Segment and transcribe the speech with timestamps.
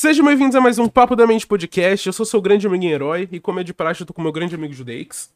[0.00, 2.06] Sejam bem-vindos a mais um Papo da Mente Podcast.
[2.06, 4.32] Eu sou seu grande amigo herói e, como é de praxe, eu tô com meu
[4.32, 5.30] grande amigo Judeix.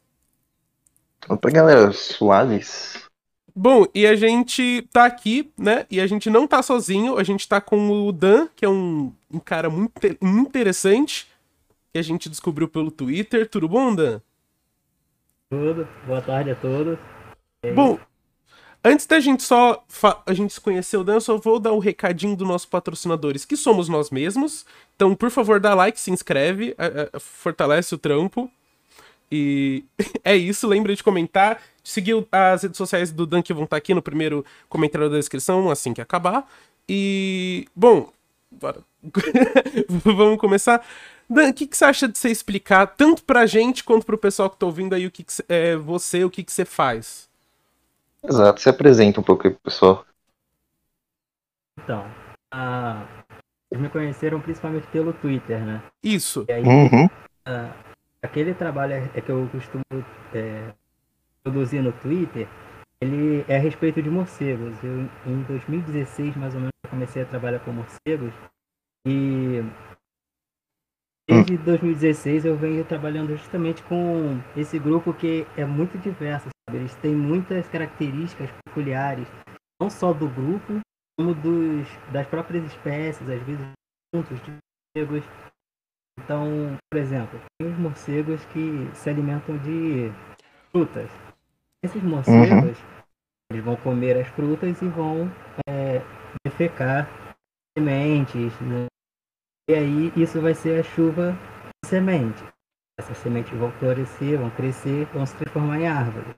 [1.29, 3.07] Opa, galera, suaves.
[3.55, 5.85] Bom, e a gente tá aqui, né?
[5.87, 9.13] E a gente não tá sozinho, a gente tá com o Dan, que é um,
[9.31, 11.27] um cara muito, muito interessante,
[11.93, 13.47] que a gente descobriu pelo Twitter.
[13.47, 14.19] Tudo bom, Dan?
[15.47, 15.87] Tudo.
[16.07, 16.97] Boa tarde a todos.
[17.75, 17.99] Bom,
[18.87, 19.83] Antes da gente só
[20.27, 23.43] a gente se conhecer o Dan, só vou dar o um recadinho dos nossos patrocinadores,
[23.43, 24.63] que somos nós mesmos.
[24.95, 26.75] Então, por favor, dá like, se inscreve,
[27.19, 28.47] fortalece o trampo.
[29.31, 29.83] E
[30.23, 33.77] é isso, lembra de comentar, de seguir as redes sociais do Dan que vão estar
[33.77, 36.47] aqui no primeiro comentário da descrição, assim que acabar.
[36.87, 38.11] E, bom,
[38.51, 38.81] bora.
[39.89, 40.85] Vamos começar.
[41.27, 44.47] Dan, o que, que você acha de você explicar, tanto pra gente quanto pro pessoal
[44.47, 47.27] que tá ouvindo aí, o que, que é você, o que, que você faz?
[48.27, 50.05] Exato, se apresenta um pouco aí pro pessoal.
[51.79, 52.05] Então,
[52.51, 53.05] ah,
[53.71, 55.83] eles me conheceram principalmente pelo Twitter, né?
[56.03, 56.45] Isso.
[56.47, 57.07] E aí, Uhum.
[57.45, 57.71] ah,
[58.21, 59.83] aquele trabalho é que eu costumo
[60.33, 60.73] é,
[61.43, 62.47] produzir no Twitter,
[62.99, 64.75] ele é a respeito de morcegos.
[64.83, 68.33] Eu, em 2016, mais ou menos, eu comecei a trabalhar com morcegos
[69.05, 69.61] e
[71.27, 76.49] desde 2016 eu venho trabalhando justamente com esse grupo que é muito diverso?
[76.71, 79.27] Eles têm muitas características peculiares,
[79.79, 80.81] não só do grupo,
[81.17, 83.65] como dos, das próprias espécies, às vezes
[84.13, 84.51] juntos de
[84.95, 85.23] morcegos.
[86.19, 90.11] Então, por exemplo, tem os morcegos que se alimentam de
[90.71, 91.09] frutas.
[91.83, 92.85] Esses morcegos, uhum.
[93.51, 95.31] eles vão comer as frutas e vão
[95.69, 96.01] é,
[96.43, 97.07] defecar
[97.77, 98.87] sementes, né?
[99.69, 101.33] E aí isso vai ser a chuva
[101.83, 102.43] de semente.
[102.99, 106.35] Essas sementes vão florescer, vão crescer, vão se transformar em árvore.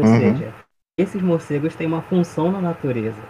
[0.00, 0.18] Ou uhum.
[0.18, 0.54] seja,
[0.98, 3.20] esses morcegos têm uma função na natureza.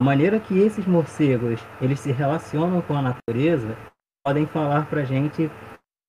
[0.00, 3.76] A maneira que esses morcegos eles se relacionam com a natureza
[4.24, 5.50] podem falar para gente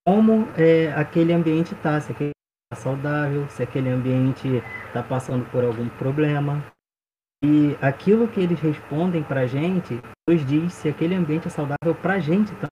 [0.06, 2.32] como é, aquele ambiente está, se aquele
[2.72, 4.48] está saudável, se aquele ambiente
[4.88, 6.61] está passando por algum problema.
[7.44, 11.95] E aquilo que eles respondem para a gente nos diz se aquele ambiente é saudável
[12.02, 12.70] para a gente também.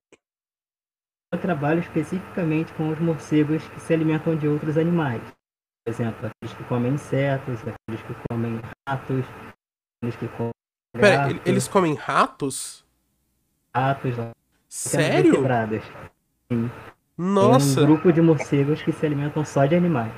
[1.32, 5.22] Eu trabalho especificamente com os morcegos que se alimentam de outros animais.
[5.84, 9.24] Por exemplo, aqueles que comem insetos, aqueles que comem ratos,
[9.98, 10.52] aqueles que comem.
[10.92, 12.84] Pera, gatos, eles comem ratos?
[13.74, 14.14] Ratos.
[14.68, 15.42] Sério?
[16.50, 16.70] Sim.
[17.18, 17.74] Nossa!
[17.74, 20.12] Tem um grupo de morcegos que se alimentam só de animais.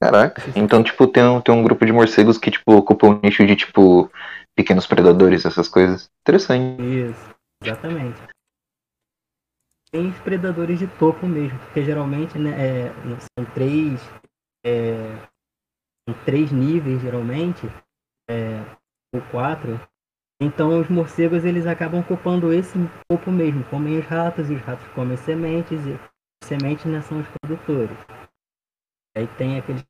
[0.00, 3.44] Caraca, então, tipo, tem um, tem um grupo de morcegos que, tipo, ocupa um nicho
[3.44, 4.10] de, tipo,
[4.54, 6.08] pequenos predadores, essas coisas.
[6.20, 6.80] Interessante.
[6.80, 8.20] Isso, exatamente.
[9.90, 12.92] Tem os predadores de topo mesmo, porque geralmente, né, é,
[13.36, 14.00] são três,
[14.64, 15.16] é,
[16.08, 17.66] são três níveis, geralmente,
[18.30, 18.60] é,
[19.14, 19.80] ou quatro.
[20.40, 24.86] Então, os morcegos, eles acabam ocupando esse topo mesmo, comem os ratos, e os ratos
[24.88, 27.96] comem sementes, e as sementes, né, são os produtores.
[29.16, 29.84] Aí tem aqueles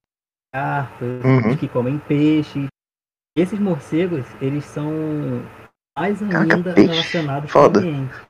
[0.55, 1.57] carpos Uhum.
[1.57, 2.67] que comem peixe.
[3.37, 4.91] Esses morcegos, eles são
[5.97, 6.91] mais ainda peixe.
[6.91, 7.81] relacionados Foda.
[7.81, 8.29] com o ambiente.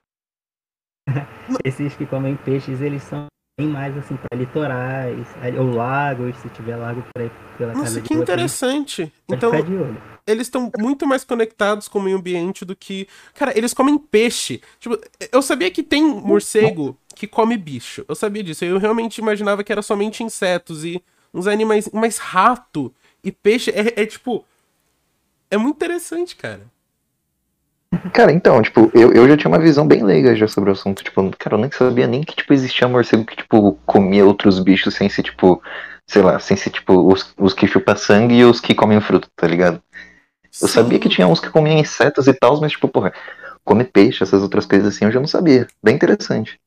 [1.65, 3.27] Esses que comem peixes, eles são
[3.59, 5.27] bem mais assim para litorais,
[5.59, 9.13] ou lagos, se tiver lago por aí pela Nossa, casa que de vocês, interessante.
[9.29, 13.09] Então, de eles estão muito mais conectados com o meio ambiente do que.
[13.35, 14.61] Cara, eles comem peixe.
[14.79, 14.97] Tipo,
[15.33, 18.05] eu sabia que tem morcego que come bicho.
[18.07, 18.65] Eu sabia disso.
[18.65, 21.03] Eu realmente imaginava que era somente insetos e
[21.35, 21.91] uns animais.
[21.93, 22.95] Mas rato
[23.25, 24.45] e peixe é, é tipo.
[25.51, 26.61] É muito interessante, cara.
[28.13, 31.03] Cara, então, tipo, eu, eu já tinha uma visão bem leiga já sobre o assunto.
[31.03, 34.95] Tipo, cara, eu nem sabia nem que, tipo, existia morcego que, tipo, comia outros bichos
[34.95, 35.63] sem ser, tipo,
[36.07, 39.31] sei lá, sem ser, tipo, os, os que chupam sangue e os que comem fruto,
[39.35, 39.83] tá ligado?
[40.61, 43.13] Eu sabia que tinha uns que comiam insetos e tal, mas, tipo, porra,
[43.65, 45.67] come peixe, essas outras coisas assim, eu já não sabia.
[45.83, 46.61] Bem interessante.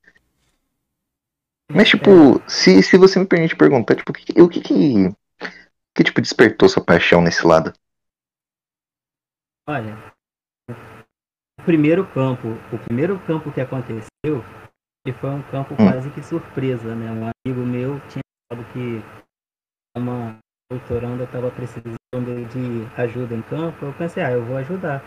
[1.71, 5.09] Mas, tipo, se, se você me permite perguntar, tipo, o que, o que que,
[5.95, 7.73] que, tipo, despertou sua paixão nesse lado?
[9.67, 10.13] Olha,
[11.61, 14.43] o primeiro campo, o primeiro campo que aconteceu,
[15.05, 15.77] ele foi um campo Hum.
[15.77, 17.11] quase que surpresa, né?
[17.11, 18.21] Um amigo meu tinha
[18.51, 18.99] falado que
[19.95, 20.37] uma
[20.71, 23.85] doutoranda estava precisando de ajuda em campo.
[23.85, 25.03] Eu pensei, ah, eu vou ajudar.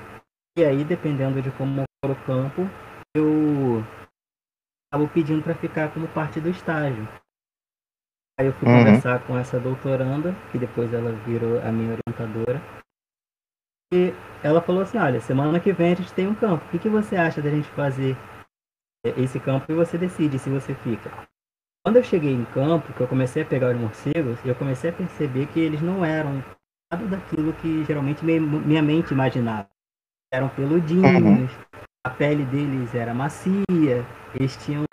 [0.57, 2.63] E aí, dependendo de como for o campo,
[3.17, 3.83] eu
[4.93, 7.09] acabo pedindo para ficar como parte do estágio.
[8.39, 8.79] Aí eu fui Uhum.
[8.79, 12.61] conversar com essa doutoranda, que depois ela virou a minha orientadora.
[13.95, 14.13] E
[14.43, 16.65] ela falou assim, olha, semana que vem a gente tem um campo.
[16.67, 18.17] O que, que você acha da gente fazer
[19.17, 21.11] esse campo e você decide se você fica.
[21.85, 24.93] Quando eu cheguei em campo, que eu comecei a pegar os morcegos, eu comecei a
[24.93, 26.43] perceber que eles não eram
[26.91, 29.69] nada daquilo que geralmente me- minha mente imaginava.
[30.33, 31.51] Eram peludinhos,
[32.05, 34.05] a pele deles era macia,
[34.35, 34.85] eles tinham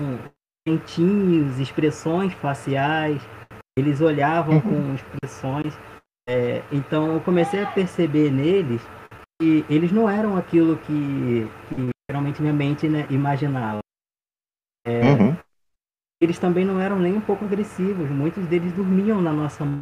[0.67, 3.21] dentinhos, expressões faciais,
[3.75, 5.73] eles olhavam com expressões.
[6.31, 8.81] É, então eu comecei a perceber neles
[9.37, 13.81] que eles não eram aquilo que, que geralmente minha mente né, imaginava.
[14.87, 15.37] É, Uhum.
[16.21, 19.81] Eles também não eram nem um pouco agressivos, muitos deles dormiam na nossa mão.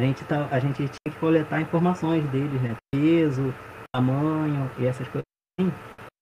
[0.00, 2.74] A gente, tá, a gente tinha que coletar informações deles, né?
[2.90, 3.54] Peso,
[3.94, 5.26] tamanho e essas coisas.
[5.60, 5.70] assim.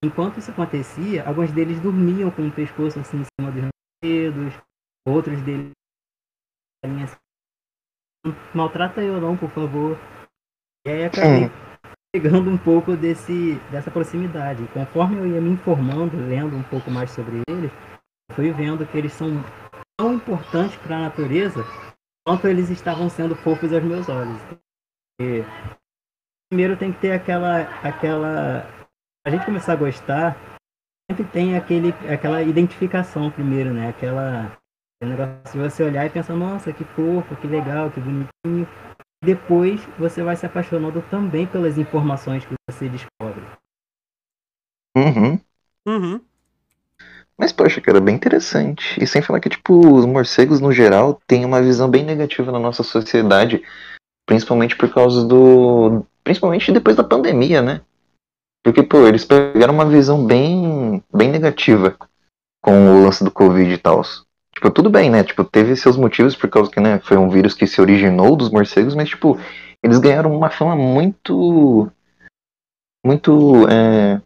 [0.04, 3.68] Enquanto isso acontecia, alguns deles dormiam com o pescoço assim em cima dos
[4.02, 4.52] dedos,
[5.06, 5.70] outros deles
[6.84, 7.16] assim,
[8.55, 9.99] maltrata eu não, por favor.
[10.87, 11.50] E aí acabei
[12.12, 14.67] pegando um pouco desse, dessa proximidade.
[14.69, 17.70] Conforme eu ia me informando, lendo um pouco mais sobre eles,
[18.32, 19.44] fui vendo que eles são
[19.99, 21.62] tão importantes para a natureza
[22.26, 24.40] quanto eles estavam sendo fofos aos meus olhos.
[25.20, 25.44] E
[26.50, 28.67] primeiro tem que ter aquela aquela
[29.26, 30.37] a gente começar a gostar,
[31.11, 33.88] sempre tem aquele aquela identificação primeiro, né?
[33.88, 34.56] Aquela
[34.96, 38.69] aquele negócio de você olhar e pensar, nossa, que fofo, que legal, que bonitinho.
[39.22, 43.43] Depois você vai se apaixonando também pelas informações que você descobre.
[44.96, 45.38] Uhum.
[45.87, 46.20] Uhum.
[47.38, 49.02] Mas, poxa, cara, bem interessante.
[49.02, 52.58] E sem falar que, tipo, os morcegos, no geral, têm uma visão bem negativa na
[52.58, 53.62] nossa sociedade.
[54.25, 56.04] Principalmente por causa do.
[56.25, 57.82] Principalmente depois da pandemia, né?
[58.64, 61.96] Porque, pô, eles pegaram uma visão bem, bem negativa
[62.62, 64.02] com o lance do Covid e tal.
[64.56, 65.22] Tipo, tudo bem, né?
[65.22, 68.48] Tipo, teve seus motivos por causa que, né, foi um vírus que se originou dos
[68.50, 69.38] morcegos, mas, tipo,
[69.82, 71.92] eles ganharam uma fama muito.
[73.04, 73.68] Muito.
[73.68, 74.18] É,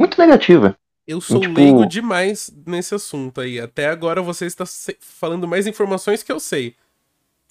[0.00, 0.74] muito negativa.
[1.06, 3.60] Eu sou Tipo- leigo demais nesse assunto aí.
[3.60, 4.64] Até agora você está
[4.98, 6.74] falando mais informações que eu sei.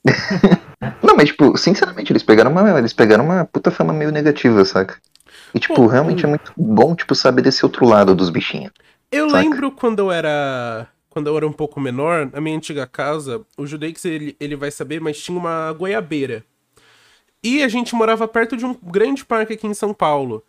[1.03, 4.97] Não, mas, tipo, sinceramente, eles pegaram uma, eles pegaram uma puta fama meio negativa, saca?
[5.53, 6.29] E, tipo, Pô, realmente hum.
[6.29, 8.71] é muito bom, tipo, saber desse outro lado dos bichinhos.
[9.11, 9.43] Eu Saca.
[9.43, 10.87] lembro quando eu era.
[11.19, 14.71] Quando eu era um pouco menor, na minha antiga casa, o Judeix ele, ele vai
[14.71, 16.45] saber, mas tinha uma goiabeira.
[17.43, 20.41] E a gente morava perto de um grande parque aqui em São Paulo.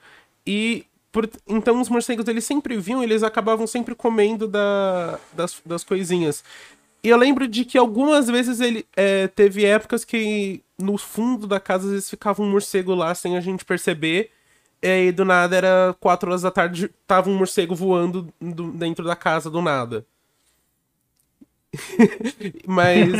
[0.46, 5.82] E por- então os morcegos eles sempre vinham, eles acabavam sempre comendo da, das, das
[5.82, 6.44] coisinhas.
[7.02, 11.58] E eu lembro de que algumas vezes ele é, teve épocas que no fundo da
[11.58, 14.30] casa às vezes ficava um morcego lá sem a gente perceber.
[14.80, 19.04] E aí do nada era 4 horas da tarde, tava um morcego voando do- dentro
[19.04, 20.06] da casa do nada.
[22.66, 23.12] mas,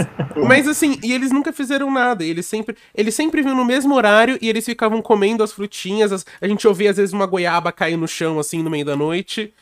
[0.47, 2.25] mas assim, e eles nunca fizeram nada.
[2.25, 6.13] Eles sempre, eles sempre vinham no mesmo horário e eles ficavam comendo as frutinhas.
[6.13, 8.97] as- a gente ouvia às vezes uma goiaba cair no chão assim no meio da
[8.97, 9.53] noite.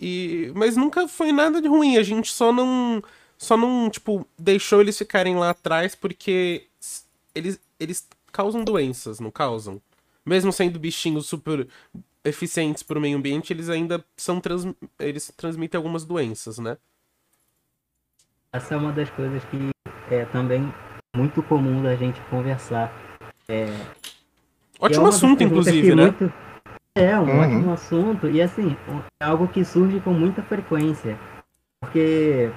[0.00, 1.96] E, mas nunca foi nada de ruim.
[1.96, 3.02] A gente só não,
[3.38, 6.66] só não tipo deixou eles ficarem lá atrás porque
[7.34, 9.80] eles, eles causam doenças, não causam?
[10.24, 11.66] Mesmo sendo bichinhos super
[12.24, 14.66] eficientes pro meio ambiente, eles ainda são trans,
[14.98, 16.76] eles transmitem algumas doenças, né?
[18.56, 19.68] Essa é uma das coisas que
[20.10, 20.72] é também
[21.14, 22.90] muito comum da gente conversar.
[23.46, 23.68] É, é
[24.80, 26.04] Ótimo das assunto, inclusive, né?
[26.04, 26.32] muito-
[26.96, 27.40] É, um Uhum.
[27.42, 28.30] ótimo assunto.
[28.30, 28.74] E assim,
[29.20, 31.18] é algo que surge com muita frequência.
[31.82, 32.50] Porque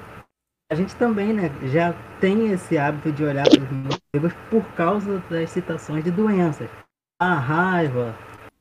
[0.72, 5.22] a gente também, né, já tem esse hábito de olhar para os morcegos por causa
[5.30, 6.69] das citações de doenças.
[7.22, 8.16] A raiva,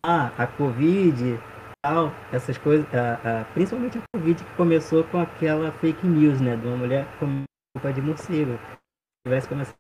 [0.05, 1.39] ah, a Covid,
[1.85, 2.87] tal, essas coisas.
[2.95, 7.07] a- a- principalmente a Covid que começou com aquela fake news, né, de uma mulher
[7.19, 7.45] com
[7.75, 8.59] culpa de morcego.
[8.59, 9.77] Se tivesse começado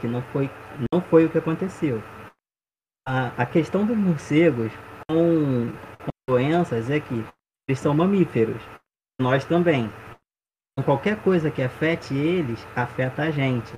[0.00, 0.50] que não foi,
[0.92, 2.02] não foi o que aconteceu.
[3.06, 4.72] A, a questão dos morcegos
[5.08, 7.24] com, com doenças é que
[7.68, 8.60] eles são mamíferos.
[9.20, 9.84] Nós também.
[10.72, 13.72] Então, qualquer coisa que afete eles, afeta a gente.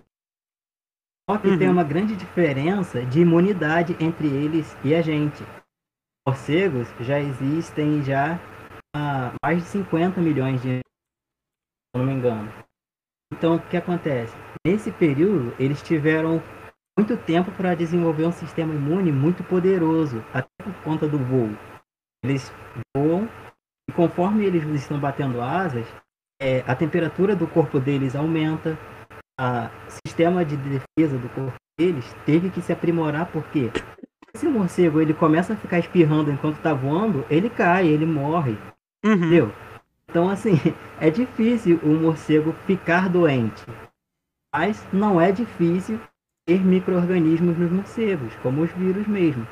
[1.31, 1.59] Só que Uhum.
[1.59, 5.45] tem uma grande diferença de imunidade entre eles e a gente.
[6.29, 8.39] Morcegos já existem já
[9.43, 12.53] mais de 50 milhões de anos, se não me engano.
[13.33, 14.37] Então, o que acontece?
[14.67, 16.43] Nesse período, eles tiveram
[16.99, 21.49] muito tempo para desenvolver um sistema imune muito poderoso, até por conta do voo.
[22.23, 22.53] Eles
[22.95, 23.27] voam
[23.89, 25.87] e conforme eles estão batendo asas,
[26.43, 28.79] é, a temperatura do corpo deles aumenta,
[29.41, 33.71] o sistema de defesa do corpo deles teve que se aprimorar porque
[34.39, 38.57] se o morcego ele começa a ficar espirrando enquanto está voando, ele cai, ele morre.
[39.05, 39.13] Uhum.
[39.13, 39.53] Entendeu?
[40.09, 40.53] Então, assim,
[41.01, 43.65] é difícil o morcego ficar doente.
[44.55, 46.01] Mas não é difícil
[46.47, 49.47] ter micro-organismos nos morcegos, como os vírus mesmo.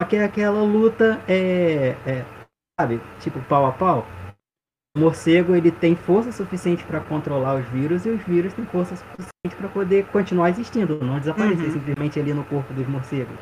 [0.00, 2.24] Só que é aquela luta, é, é,
[2.80, 4.06] sabe, tipo pau a pau.
[4.96, 8.94] O morcego ele tem força suficiente para controlar os vírus e os vírus têm força
[8.96, 11.72] suficiente para poder continuar existindo, não desaparecer Uhum.
[11.72, 13.36] simplesmente ali no corpo dos morcegos.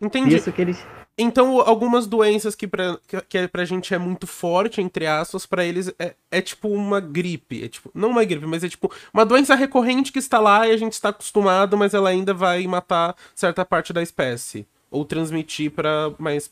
[0.00, 0.36] Entendi.
[0.36, 0.86] isso que eles
[1.16, 5.92] Então, algumas doenças que pra, que pra gente é muito forte, entre aspas, para eles
[5.98, 7.64] é, é tipo uma gripe.
[7.64, 10.70] É tipo, não uma gripe, mas é tipo uma doença recorrente que está lá e
[10.70, 14.66] a gente está acostumado, mas ela ainda vai matar certa parte da espécie.
[14.90, 16.50] Ou transmitir para mais,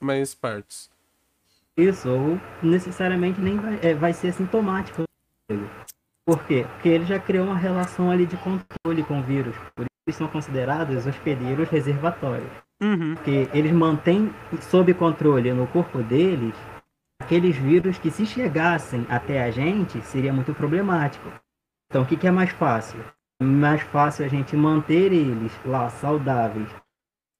[0.00, 0.90] mais partes.
[1.76, 5.04] Isso, ou necessariamente nem vai, é, vai ser sintomático.
[6.26, 6.66] Por quê?
[6.74, 9.56] Porque ele já criou uma relação ali de controle com o vírus.
[9.74, 12.50] Por isso eles são considerados hospedeiros reservatórios.
[12.80, 13.14] Uhum.
[13.14, 16.54] Porque eles mantêm sob controle no corpo deles
[17.20, 21.28] aqueles vírus que, se chegassem até a gente, seria muito problemático.
[21.90, 23.04] Então, o que, que é mais fácil?
[23.42, 26.68] Mais fácil a gente manter eles lá saudáveis,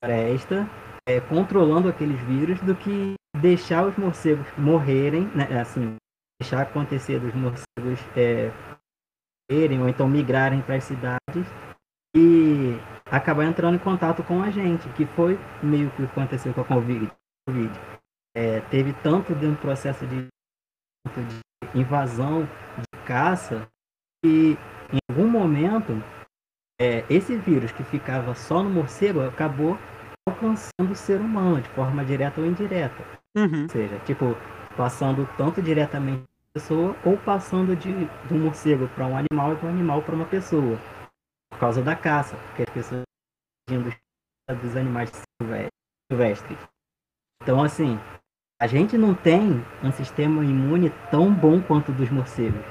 [0.02, 0.68] presta,
[1.08, 5.96] é, controlando aqueles vírus, do que deixar os morcegos morrerem, né, assim,
[6.40, 8.50] deixar acontecer dos morcegos é,
[9.50, 11.46] morrerem ou então migrarem para as cidades
[12.18, 16.64] e acabar entrando em contato com a gente, que foi meio que aconteceu com a
[16.64, 17.10] Covid.
[18.36, 20.26] É, teve tanto de um processo de,
[21.06, 23.68] de invasão, de caça,
[24.22, 24.58] que
[24.92, 26.02] em algum momento
[26.80, 29.78] é, esse vírus que ficava só no morcego acabou
[30.28, 33.02] alcançando o ser humano de forma direta ou indireta.
[33.36, 33.62] Uhum.
[33.62, 34.36] Ou seja, tipo,
[34.76, 39.56] passando tanto diretamente da pessoa ou passando de, de um morcego para um animal e
[39.56, 40.78] de um animal para uma pessoa
[41.50, 43.02] por causa da caça, porque as pessoas
[43.68, 43.94] dos,
[44.62, 45.10] dos animais
[46.10, 46.58] silvestres.
[47.42, 47.98] Então, assim,
[48.60, 52.64] a gente não tem um sistema imune tão bom quanto o dos morcegos.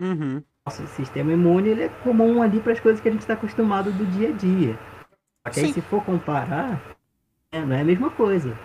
[0.00, 0.42] Uhum.
[0.66, 3.92] Nosso sistema imune ele é comum ali para as coisas que a gente está acostumado
[3.92, 4.78] do dia a dia.
[5.46, 6.96] Só que aí, se for comparar,
[7.52, 8.58] é, não é a mesma coisa.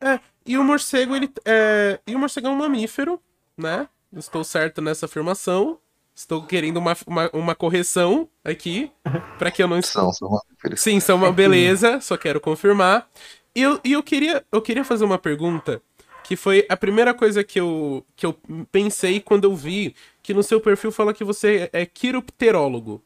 [0.00, 1.32] É, e o morcego, ele.
[1.44, 2.00] É...
[2.06, 3.20] E o morcego é um mamífero,
[3.56, 3.88] né?
[4.12, 5.80] Estou certo nessa afirmação.
[6.14, 8.90] Estou querendo uma, uma, uma correção aqui,
[9.38, 9.80] para que eu não...
[9.80, 10.80] São, são mamíferos.
[10.80, 13.08] Sim, são uma beleza, só quero confirmar.
[13.54, 15.80] E eu, e eu, queria, eu queria fazer uma pergunta,
[16.22, 18.38] que foi a primeira coisa que eu, que eu
[18.70, 23.02] pensei quando eu vi que no seu perfil fala que você é quiropterólogo.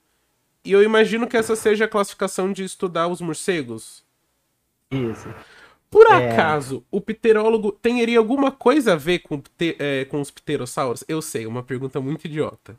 [0.64, 4.02] E eu imagino que essa seja a classificação de estudar os morcegos.
[4.90, 5.32] Isso.
[5.90, 6.32] Por é...
[6.32, 9.40] acaso, o pterólogo teria alguma coisa a ver com,
[9.78, 11.04] é, com os pterossauros?
[11.06, 12.76] Eu sei, uma pergunta muito idiota.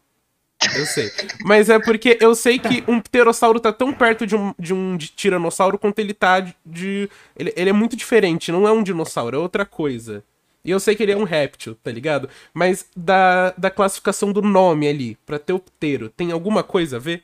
[0.76, 1.12] Eu sei.
[1.46, 4.98] Mas é porque eu sei que um pterossauro tá tão perto de um, de um
[4.98, 7.10] tiranossauro quanto ele tá de.
[7.36, 10.24] Ele, ele é muito diferente, não é um dinossauro, é outra coisa.
[10.64, 12.28] E eu sei que ele é um réptil, tá ligado?
[12.52, 17.00] Mas da, da classificação do nome ali, pra ter o ptero, tem alguma coisa a
[17.00, 17.24] ver?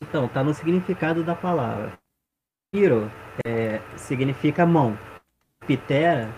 [0.00, 1.98] Então, tá no significado da palavra.
[2.72, 3.10] Piro
[3.46, 4.98] é, significa mão.
[5.66, 6.32] Ptera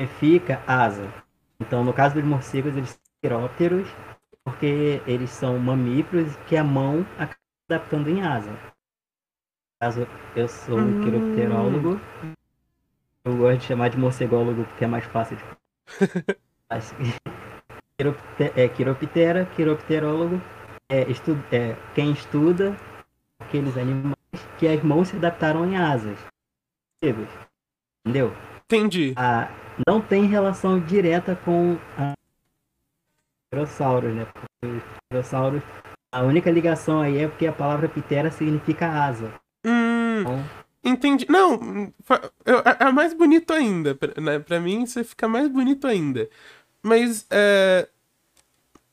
[0.00, 1.12] significa asa.
[1.60, 3.88] Então, no caso dos morcegos, eles são quirópteros
[4.48, 7.36] porque eles são mamíferos que a mão acaba
[7.70, 8.50] adaptando em asa.
[9.80, 12.00] Caso eu sou um quiropterólogo,
[13.24, 15.44] eu gosto de chamar de morcególogo porque é mais fácil de.
[18.56, 20.40] é, quiroptera, quiropterólogo
[20.90, 22.74] é, estu, é quem estuda
[23.38, 24.16] aqueles animais
[24.58, 26.18] que as mãos se adaptaram em asas.
[27.02, 28.34] Entendeu?
[28.64, 29.12] Entendi.
[29.16, 29.50] Ah,
[29.86, 32.12] não tem relação direta com a
[33.52, 34.26] dinossauros, né?
[34.64, 35.62] Os dinossauros,
[36.12, 39.32] a única ligação aí é porque a palavra pitera significa asa.
[39.64, 40.44] Hum, então...
[40.84, 41.26] Entendi.
[41.28, 41.92] Não,
[42.46, 43.98] é, é mais bonito ainda.
[44.20, 44.38] Né?
[44.38, 46.28] Pra mim, você fica mais bonito ainda.
[46.82, 47.88] Mas, é...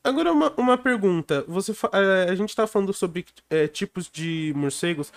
[0.04, 1.44] Agora, uma, uma pergunta.
[1.48, 5.12] Você, é, a gente tá falando sobre é, tipos de morcegos.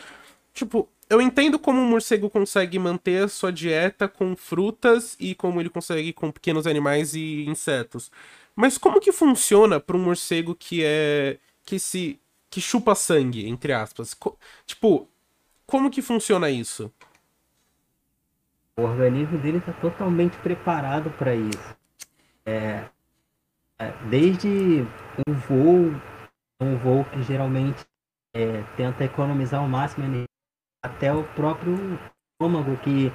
[0.53, 5.60] Tipo, eu entendo como um morcego consegue manter a sua dieta com frutas e como
[5.60, 8.12] ele consegue com pequenos animais e insetos.
[8.59, 13.71] Mas como que funciona para um morcego que é que se que chupa sangue, entre
[13.71, 14.13] aspas?
[14.13, 15.07] Co tipo,
[15.65, 16.93] como que funciona isso?
[18.77, 21.77] O organismo dele está totalmente preparado para isso.
[22.45, 22.89] É,
[23.79, 24.81] é, desde
[25.25, 25.93] um voo,
[26.61, 27.85] um voo que geralmente
[28.35, 30.25] é, tenta economizar o máximo
[30.83, 31.77] até o próprio
[32.33, 33.09] estômago que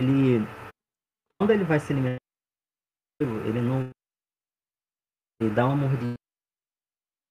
[0.00, 0.46] ele
[1.38, 2.16] quando ele vai se alimentar
[3.20, 3.90] ele não
[5.40, 6.14] e dá uma mordida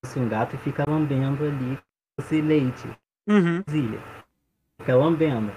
[0.06, 1.78] se um gato e fica lambendo ali
[2.20, 2.88] esse leite.
[3.28, 3.64] Uhum.
[4.80, 5.52] Fica lambendo.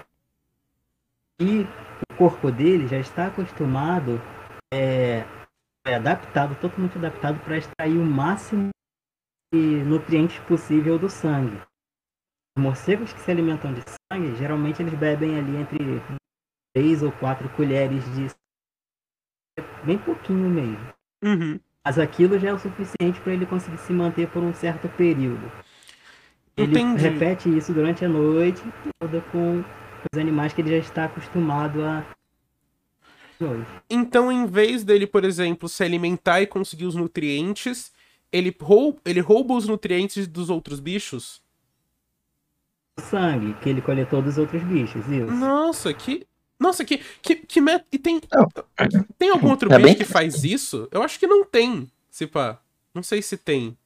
[1.41, 1.63] E
[2.11, 4.21] o corpo dele já está acostumado,
[4.73, 5.25] é,
[5.87, 8.71] é adaptado, totalmente adaptado para extrair o máximo
[9.53, 11.61] de nutrientes possível do sangue.
[12.57, 15.79] Os morcegos que se alimentam de sangue, geralmente eles bebem ali entre
[16.75, 18.29] três ou quatro colheres de
[19.85, 20.95] bem pouquinho mesmo.
[21.23, 21.61] Uhum.
[21.85, 25.51] Mas aquilo já é o suficiente para ele conseguir se manter por um certo período.
[26.57, 27.03] Ele Entendi.
[27.03, 28.63] repete isso durante a noite
[28.99, 29.65] toda com
[30.13, 32.05] os animais que ele já está acostumado a.
[33.89, 37.91] Então, em vez dele, por exemplo, se alimentar e conseguir os nutrientes,
[38.31, 41.43] ele rouba, ele rouba os nutrientes dos outros bichos?
[42.99, 45.33] O sangue que ele coletou dos outros bichos, isso.
[45.33, 46.27] Nossa, que.
[46.61, 46.99] Nossa, que.
[47.23, 47.85] que, que met...
[47.91, 48.21] E tem.
[49.19, 50.87] Tem algum outro É bicho bem- que faz isso?
[50.93, 51.91] Eu acho que não tem.
[52.11, 52.61] Se pá.
[52.95, 53.77] Não sei se tem.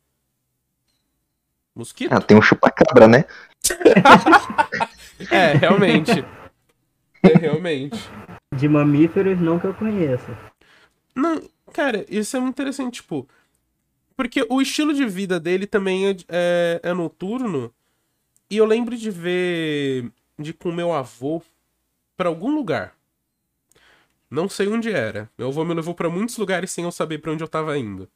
[1.75, 2.13] Mosquito?
[2.13, 3.25] Ah, tem um chupacabra, né?
[5.31, 6.11] É, realmente.
[7.23, 7.97] É, realmente.
[8.55, 10.37] De mamíferos, não que eu conheça.
[11.15, 11.41] Não,
[11.73, 13.29] cara, isso é muito interessante, tipo.
[14.17, 17.73] Porque o estilo de vida dele também é, é, é noturno.
[18.51, 20.11] E eu lembro de ver.
[20.39, 21.41] de com meu avô
[22.17, 22.95] pra algum lugar.
[24.31, 25.31] Não sei onde era.
[25.39, 28.09] Meu avô me levou pra muitos lugares sem eu saber pra onde eu tava indo.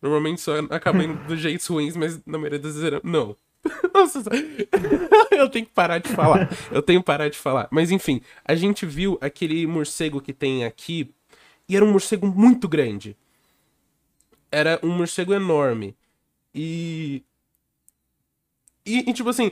[0.00, 3.00] Normalmente só acaba indo dos jeitos ruins, mas na maioria das vezes era.
[3.02, 3.36] Não.
[3.94, 4.22] Nossa,
[5.32, 6.48] eu tenho que parar de falar.
[6.70, 7.66] Eu tenho que parar de falar.
[7.70, 11.12] Mas enfim, a gente viu aquele morcego que tem aqui.
[11.68, 13.16] E era um morcego muito grande.
[14.52, 15.96] Era um morcego enorme.
[16.54, 17.22] E.
[18.86, 19.50] E, e, tipo assim,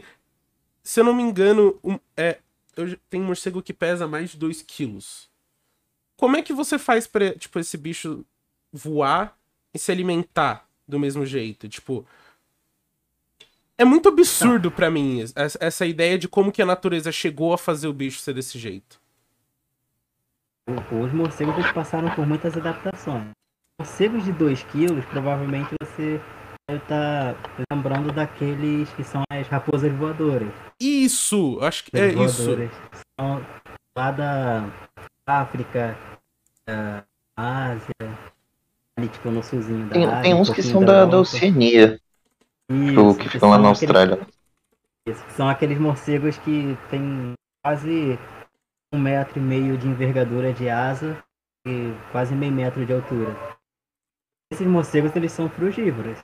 [0.83, 2.39] se eu não me engano, um- é,
[2.77, 5.31] eu, tem um morcego que pesa mais de 2 quilos.
[6.17, 8.25] Como é que você faz pra, tipo, esse bicho
[8.73, 9.37] voar
[9.75, 11.69] e se alimentar do mesmo jeito?
[11.69, 12.07] Tipo.
[13.77, 17.89] É muito absurdo pra mim essa, ideia de como que a natureza chegou a fazer
[17.89, 19.01] o bicho ser desse jeito.
[20.69, 23.31] Os morcegos passaram por muitas adaptações.
[23.81, 26.21] Morcegos de 2 quilos, provavelmente você
[26.71, 27.35] estar
[27.71, 30.53] lembrando daqueles que são as raposas voadoras.
[30.81, 31.59] Isso!
[31.61, 32.43] Acho que é isso.
[33.21, 33.45] São
[33.97, 34.65] lá da
[35.27, 35.97] África,
[36.67, 37.05] da
[37.37, 37.93] Ásia,
[38.97, 40.23] ali tipo no sulzinho da Tem, Ásia.
[40.23, 41.19] tem um uns que pouquinho são da, da.
[41.19, 42.01] Oceania,
[42.71, 44.27] Isso, que ficam lá na aqueles- Austrália.
[45.07, 47.33] Isso, que são aqueles morcegos que têm
[47.65, 48.19] quase
[48.95, 51.23] um metro e meio de envergadura de asa
[51.67, 53.37] e quase meio metro de altura.
[54.53, 56.19] Esses morcegos eles são frugívoros,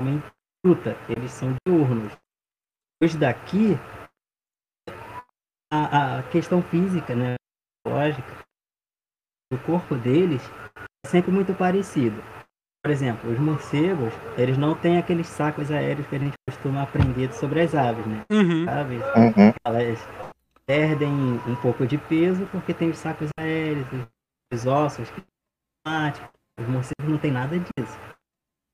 [0.00, 0.22] comem
[0.64, 2.12] fruta, eles são diurnos.
[3.02, 3.74] Os daqui,
[5.72, 7.34] a, a questão física, né,
[7.86, 8.44] lógica,
[9.52, 10.42] do corpo deles
[11.04, 12.16] é sempre muito parecido.
[12.84, 17.32] Por exemplo, os morcegos, eles não têm aqueles sacos aéreos que a gente costuma aprender
[17.32, 18.24] sobre as aves, né?
[18.30, 18.68] Uhum.
[18.68, 19.52] Aves, Uhum.
[19.64, 19.98] elas
[20.66, 21.10] perdem
[21.46, 23.86] um pouco de peso porque tem os sacos aéreos,
[24.52, 25.22] os ossos, que
[25.86, 26.30] são
[26.60, 27.98] os morcegos não tem nada disso.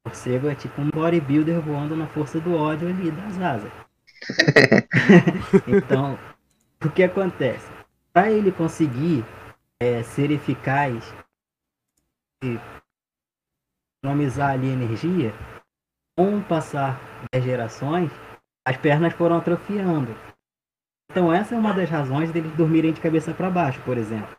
[0.05, 3.73] O morcego é tipo um bodybuilder voando na força do ódio ali das asas.
[5.69, 6.19] então,
[6.85, 7.71] o que acontece?
[8.13, 9.25] Para ele conseguir
[9.79, 11.15] é, ser eficaz
[12.43, 12.59] e
[14.03, 15.33] economizar ali energia,
[16.17, 16.99] com o passar
[17.33, 18.11] das gerações,
[18.67, 20.15] as pernas foram atrofiando.
[21.11, 24.35] Então essa é uma das razões deles dormirem de cabeça para baixo, por exemplo.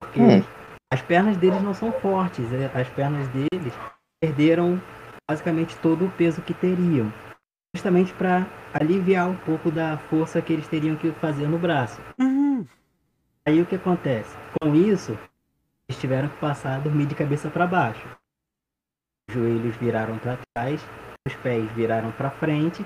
[0.00, 0.44] Porque Hum.
[0.92, 3.72] as pernas deles não são fortes, é, as pernas deles
[4.20, 4.80] perderam
[5.28, 7.12] basicamente todo o peso que teriam,
[7.74, 12.00] justamente para aliviar um pouco da força que eles teriam que fazer no braço.
[12.18, 12.66] Uhum.
[13.46, 14.36] Aí o que acontece?
[14.60, 15.18] Com isso,
[15.88, 18.06] eles tiveram que passar a dormir de cabeça para baixo.
[19.28, 20.80] Os joelhos viraram para trás,
[21.26, 22.84] os pés viraram para frente,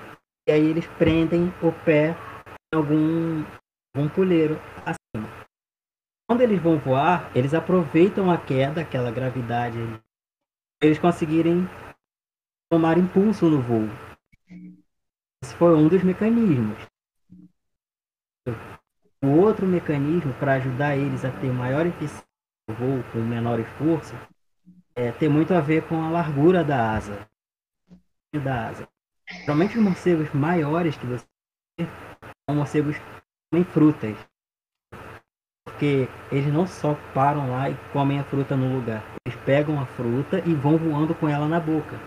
[0.48, 2.16] e aí eles prendem o pé
[2.72, 3.44] em algum,
[3.94, 5.28] algum puleiro acima.
[6.28, 9.78] Quando eles vão voar, eles aproveitam a queda, aquela gravidade,
[10.80, 11.68] eles conseguirem
[12.70, 13.88] tomar impulso no voo.
[15.42, 16.78] Esse foi um dos mecanismos.
[19.22, 22.24] O outro mecanismo para ajudar eles a ter maior eficiência
[22.68, 24.14] no voo com menor esforço
[24.94, 27.28] é, tem muito a ver com a largura da asa.
[28.32, 28.88] Da asa.
[29.28, 31.26] Geralmente os morcegos maiores que você
[31.78, 31.86] vê
[32.48, 32.96] são morcegos
[33.50, 34.16] comem frutas.
[35.70, 39.02] Porque eles não só param lá e comem a fruta no lugar.
[39.26, 41.98] Eles pegam a fruta e vão voando com ela na boca.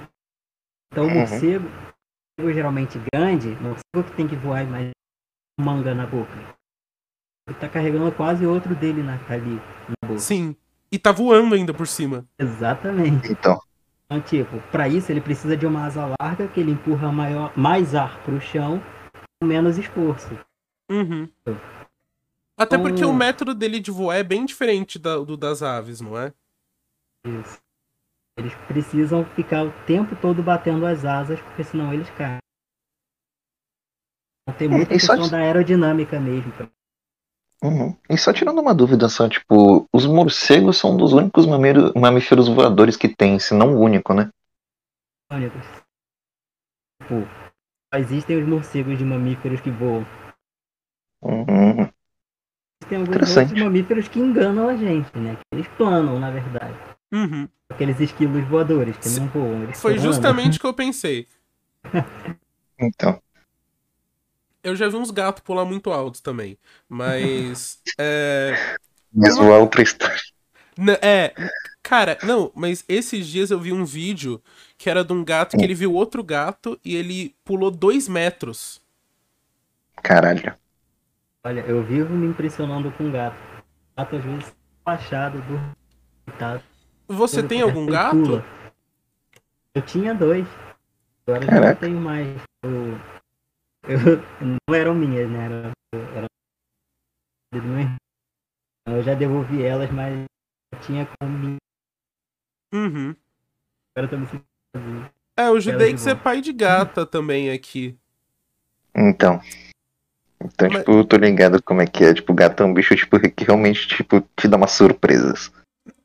[0.92, 1.20] Então o Uhum.
[1.20, 1.70] morcego,
[2.38, 4.92] morcego geralmente grande, morcego que tem que voar mais
[5.60, 6.34] manga na boca.
[7.48, 9.56] Ele tá carregando quase outro dele na, ali
[9.90, 10.20] na boca.
[10.20, 10.56] Sim.
[10.92, 12.26] E tá voando ainda por cima.
[12.40, 13.32] Exatamente.
[13.32, 13.60] Então,
[14.06, 17.96] Então, tipo, para isso ele precisa de uma asa larga que ele empurra maior, mais
[17.96, 18.80] ar pro chão
[19.42, 20.38] com menos esforço.
[20.92, 21.28] Uhum.
[22.58, 26.00] Até Então- porque o método dele de voar é bem diferente da- do das aves,
[26.02, 26.34] não é?
[27.26, 27.60] Isso.
[28.38, 32.40] Eles precisam ficar o tempo todo batendo as asas, porque senão eles caem.
[34.48, 36.52] Então, Tem muita e só questão da aerodinâmica mesmo.
[37.64, 37.98] uhum.
[38.10, 42.98] E só tirando uma dúvida só, tipo, os morcegos são dos únicos mamíferos, mamíferos voadores
[42.98, 44.30] que tem, se não o único, né?
[45.32, 45.62] Únicos.
[47.02, 47.22] Tipo,
[47.94, 50.06] só existem os morcegos de mamíferos que voam.
[51.22, 51.90] Uhum.
[52.94, 55.36] Tem alguns outros mamíferos que enganam a gente, né?
[55.36, 56.76] Que eles planam, na verdade.
[57.12, 57.48] Uhum.
[57.70, 59.64] Aqueles esquilos voadores que não voam.
[59.64, 60.12] Eles Foi planam.
[60.12, 61.28] justamente o que eu pensei.
[62.80, 63.22] Então.
[64.64, 66.58] Eu já vi uns gatos pular muito altos também.
[66.88, 67.80] Mas.
[68.00, 68.76] É.
[69.14, 70.20] Mas o história.
[70.76, 71.34] N- É,
[71.84, 74.42] cara, não, mas esses dias eu vi um vídeo
[74.78, 78.82] que era de um gato que ele viu outro gato e ele pulou dois metros.
[80.02, 80.56] Caralho.
[81.46, 83.36] Olha, eu vivo me impressionando com gato.
[83.98, 85.76] Gato às vezes achado do
[86.26, 86.64] coitado.
[87.08, 88.16] Você Todo tem algum gato?
[88.16, 88.44] pula.
[89.76, 90.48] Eu tinha dois.
[91.28, 91.74] Agora eu Caraca.
[91.74, 92.28] não tenho mais.
[92.64, 92.94] Eu,
[93.84, 95.46] eu- não eram minhas, né?
[95.46, 95.72] Era,
[96.16, 96.28] era
[97.54, 97.98] do meu irmão.
[98.88, 100.26] Eu já devolvi elas, mas
[100.74, 101.58] eu tinha como minha.
[102.74, 103.16] Uhum.
[103.96, 105.10] Agora eu tô me sentindo sozinho.
[105.38, 106.24] É, o Judeix de é boa.
[106.24, 107.98] pai de gata também aqui.
[108.96, 109.40] Então.
[110.44, 112.14] Então, Mas- tipo, eu tô ligado como é que é.
[112.14, 115.52] Tipo, gato é um bicho, tipo, que realmente, tipo, te dá umas surpresas.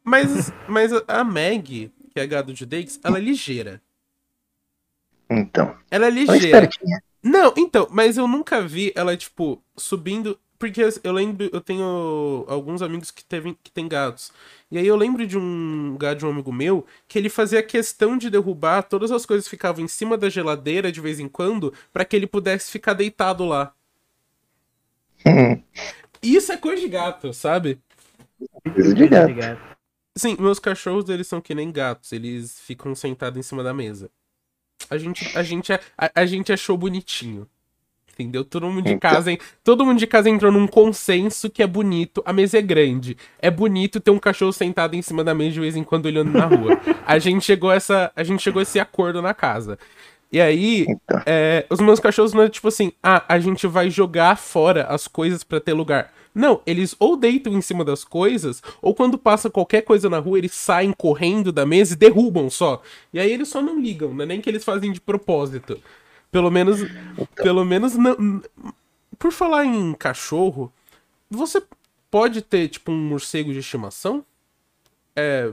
[0.05, 3.81] Mas, mas a Meg, que é a gata do Judeix, ela é ligeira.
[5.29, 5.77] Então.
[5.91, 6.71] Ela é Ela é ligeira.
[7.23, 10.39] Não, então, mas eu nunca vi ela, tipo, subindo.
[10.59, 14.33] Porque eu lembro, eu tenho alguns amigos que, teve, que têm gatos.
[14.71, 18.19] E aí eu lembro de um gato de um amigo meu que ele fazia questão
[18.19, 21.73] de derrubar todas as coisas que ficavam em cima da geladeira de vez em quando
[21.93, 23.73] pra que ele pudesse ficar deitado lá.
[26.23, 27.81] Isso é coisa de gato, sabe?
[28.75, 29.61] coisa de gato.
[30.17, 34.11] Sim, meus cachorros, eles são que nem gatos, eles ficam sentados em cima da mesa.
[34.91, 35.81] A gente, a gente, a,
[36.15, 37.49] a gente achou bonitinho.
[38.13, 38.45] Entendeu?
[38.45, 39.11] Todo mundo de Então.
[39.13, 39.39] casa, hein?
[39.63, 42.21] todo mundo de casa entrou num consenso que é bonito.
[42.27, 43.17] A mesa é grande.
[43.39, 46.33] É bonito ter um cachorro sentado em cima da mesa de vez em quando olhando
[46.33, 46.81] na rua.
[47.07, 49.79] a gente chegou a essa, a gente chegou a esse acordo na casa.
[50.31, 51.23] E aí, Então.
[51.27, 55.09] é, os meus cachorros não é tipo assim, ah, a gente vai jogar fora as
[55.09, 56.13] coisas pra ter lugar.
[56.35, 60.39] Não, eles ou deitam em cima das coisas, ou quando passa qualquer coisa na rua,
[60.39, 62.83] eles saem correndo da mesa e derrubam só.
[63.13, 65.81] E aí eles só não ligam, não é nem que eles fazem de propósito.
[66.31, 66.81] Pelo menos,
[67.37, 68.43] pelo menos não.
[69.19, 70.71] Por falar em cachorro,
[71.31, 71.63] você
[72.11, 74.25] pode ter tipo um morcego de estimação?
[75.17, 75.51] É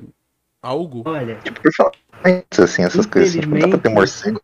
[0.65, 1.04] algo?
[1.06, 1.91] Olha, Tipo, por falar
[2.51, 4.41] isso, assim, essas coisas assim, tipo, dá pra ter Infelizmente- morcego.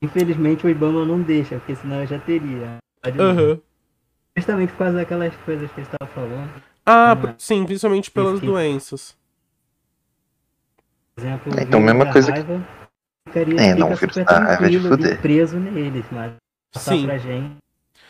[0.00, 2.76] infelizmente o Ibama não deixa, porque senão eu já teria.
[3.18, 3.60] Aham.
[4.36, 6.50] Justamente por causa daquelas coisas que você estava falando.
[6.86, 7.34] Ah, Não é.
[7.38, 8.46] sim, principalmente pelas Sim.
[8.46, 9.16] doenças.
[11.14, 12.66] Por exemplo, Então, o vírus mesma coisa que- raiva
[13.28, 15.20] ficaria, É, não, fica o vírus super da raiva é de fuder.
[15.20, 16.32] preso neles, mas
[16.72, 17.04] passar Sim.
[17.06, 17.56] pra gente.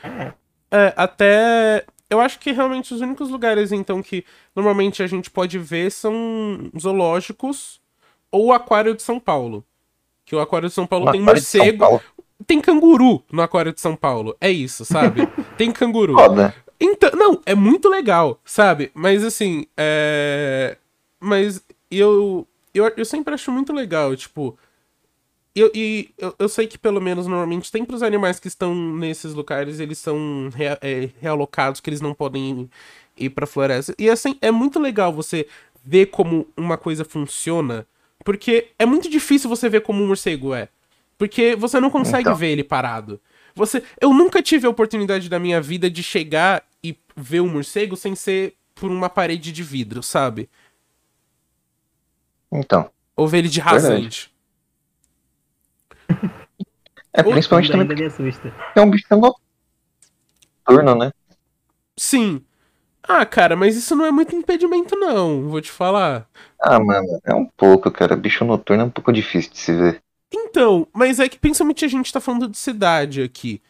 [0.05, 0.33] É,
[0.75, 1.85] É, até.
[2.13, 4.23] Eu acho que realmente os únicos lugares, então, que
[4.55, 7.81] normalmente a gente pode ver são zoológicos
[8.31, 9.65] ou o Aquário de São Paulo.
[10.27, 12.03] Que o Aquário de São Paulo No tem morcego.
[12.47, 14.37] Tem canguru no Aquário de São Paulo.
[14.39, 15.27] É isso, sabe?
[15.57, 16.13] tem canguru.
[16.13, 16.55] Foda.
[16.79, 18.91] Então, não, é muito legal, sabe?
[18.93, 20.77] Mas assim, é.
[21.19, 24.59] Mas eu, eu, eu sempre acho muito legal, tipo.
[25.55, 29.35] Eu, e eu, eu sei que pelo menos normalmente sempre os animais que estão nesses
[29.35, 32.71] lugares, eles são rea- é, realocados, que eles não podem
[33.17, 33.95] ir pra floresta.
[33.99, 35.47] E assim, é muito legal você
[35.85, 37.87] ver como uma coisa funciona,
[38.25, 40.69] porque é muito difícil você ver como um morcego é.
[41.19, 42.35] Porque você não consegue Então.
[42.35, 43.21] ver ele parado.
[43.55, 47.95] Você, eu nunca tive a oportunidade da minha vida de chegar e ver um morcego
[47.97, 50.49] sem ser por uma parede de vidro, sabe?
[52.51, 52.91] Então.
[53.15, 54.32] Ou ver ele de rasante.
[57.15, 58.51] É, principalmente também ainda me assusta.
[58.51, 59.07] porque é um bicho
[60.67, 61.13] noturno, né?
[61.97, 62.43] Sim.
[63.03, 66.27] Ah, cara, mas isso não é muito impedimento, não, vou te falar.
[66.59, 68.17] Ah, mano, é um pouco, cara.
[68.17, 70.01] Bicho noturno é um pouco difícil de se ver.
[70.33, 73.61] Então, mas é que principalmente a gente tá falando de cidade aqui.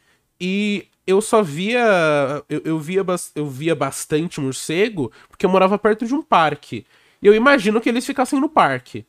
[0.40, 2.44] E eu só via.
[2.48, 6.86] Eu, eu via, eu via bastante morcego porque eu morava perto de um parque.
[7.20, 9.04] E eu imagino que eles ficassem no parque.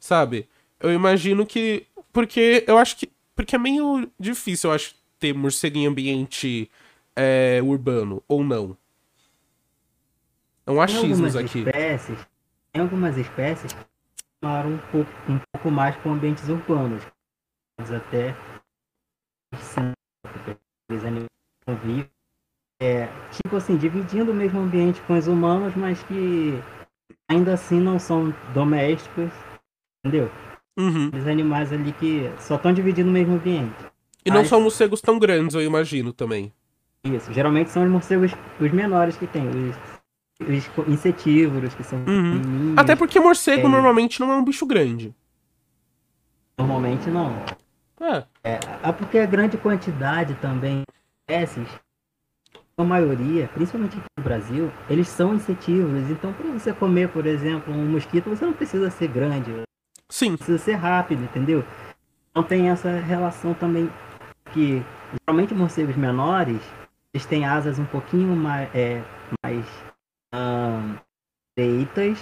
[0.00, 0.48] Sabe?
[0.80, 1.86] Eu imagino que.
[2.16, 3.12] Porque eu acho que.
[3.34, 6.70] Porque é meio difícil, eu acho, ter morcego em ambiente
[7.14, 8.74] é, urbano, ou não.
[10.64, 11.58] É um achismos aqui.
[11.58, 12.18] espécies,
[12.72, 17.02] tem algumas espécies que moram um pouco, um pouco mais com ambientes urbanos.
[17.78, 18.34] Mas até
[20.88, 21.28] eles animais
[21.66, 22.10] convivem.
[22.80, 26.54] É, tipo assim, dividindo o mesmo ambiente com os humanos, mas que
[27.28, 29.30] ainda assim não são domésticos.
[30.02, 30.30] Entendeu?
[30.76, 31.10] Uhum.
[31.14, 33.74] Os animais ali que só estão dividindo o mesmo ambiente.
[34.24, 36.52] E não são morcegos tão grandes, eu imagino também.
[37.04, 37.32] Isso.
[37.32, 39.48] Geralmente são os morcegos os menores que tem.
[39.48, 39.76] Os,
[40.40, 42.74] os insetívoros, que são Uhum.
[42.76, 43.70] Até porque morcego É.
[43.70, 45.14] normalmente não é um bicho grande.
[46.58, 47.32] Normalmente não.
[48.00, 48.24] É.
[48.44, 51.68] É, é porque a grande quantidade também de espécies
[52.78, 56.10] a maioria, principalmente aqui no Brasil, eles são insetívoros.
[56.10, 59.50] Então, para você comer, por exemplo, um mosquito, você não precisa ser grande.
[60.10, 60.36] Sim.
[60.36, 61.64] Precisa ser rápido, entendeu?
[62.34, 63.90] Não tem essa relação também
[64.52, 64.82] que
[65.20, 66.60] geralmente morcegos menores
[67.12, 69.02] eles têm asas um pouquinho mais, é,
[69.42, 69.64] mais
[70.34, 70.96] hum,
[71.56, 72.18] direitas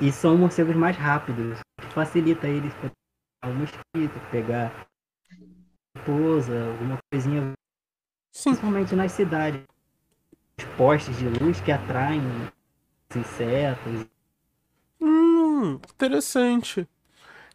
[0.00, 4.86] e são morcegos mais rápidos, que facilita eles para pegar um mosquito, pegar
[6.04, 7.56] pousa, alguma coisinha
[8.36, 8.50] Sim.
[8.50, 9.62] Principalmente nas cidades.
[10.58, 12.20] Os postes de luz que atraem
[13.10, 14.06] os insetos.
[15.66, 16.86] Hum, interessante.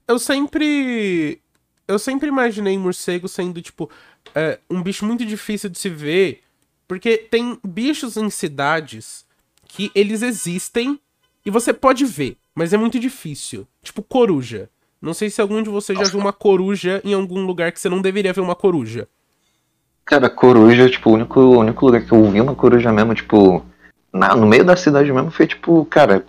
[0.07, 1.41] Eu sempre.
[1.87, 3.89] Eu sempre imaginei morcego sendo, tipo,
[4.35, 6.43] é, um bicho muito difícil de se ver.
[6.87, 9.25] Porque tem bichos em cidades
[9.63, 10.99] que eles existem
[11.45, 13.65] e você pode ver, mas é muito difícil.
[13.81, 14.69] Tipo, coruja.
[15.01, 17.89] Não sei se algum de vocês já viu uma coruja em algum lugar que você
[17.89, 19.07] não deveria ver uma coruja.
[20.05, 23.65] Cara, coruja, tipo, o único, o único lugar que eu vi uma coruja mesmo, tipo,
[24.13, 26.25] na, no meio da cidade mesmo, foi tipo, cara.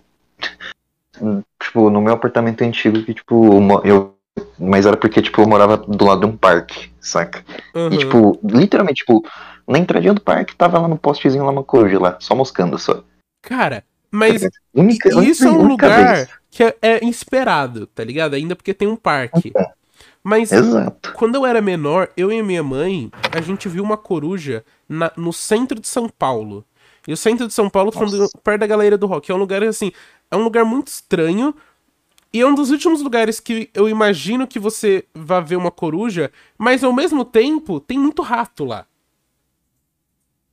[1.61, 4.15] Tipo, no meu apartamento antigo, que, tipo, eu.
[4.59, 7.45] Mas era porque, tipo, eu morava do lado de um parque, saca?
[7.75, 7.93] Uhum.
[7.93, 9.23] E, tipo, literalmente, tipo,
[9.69, 13.05] na entradinha do parque tava lá no postezinho lá uma coruja lá, só moscando só.
[13.43, 16.29] Cara, mas Única, isso é um única lugar vez.
[16.51, 18.35] que é, é esperado, tá ligado?
[18.35, 19.53] Ainda porque tem um parque.
[20.25, 21.13] Mas Exato.
[21.15, 25.33] quando eu era menor, eu e minha mãe, a gente viu uma coruja na- no
[25.33, 26.65] centro de São Paulo.
[27.07, 29.63] E o centro de São Paulo, falando perto da Galeria do Rock, é um lugar
[29.65, 29.91] assim,
[30.33, 31.55] é um lugar muito estranho.
[32.33, 36.33] E é um dos últimos lugares que eu imagino que você vá ver uma coruja,
[36.57, 38.87] mas ao mesmo tempo tem muito rato lá.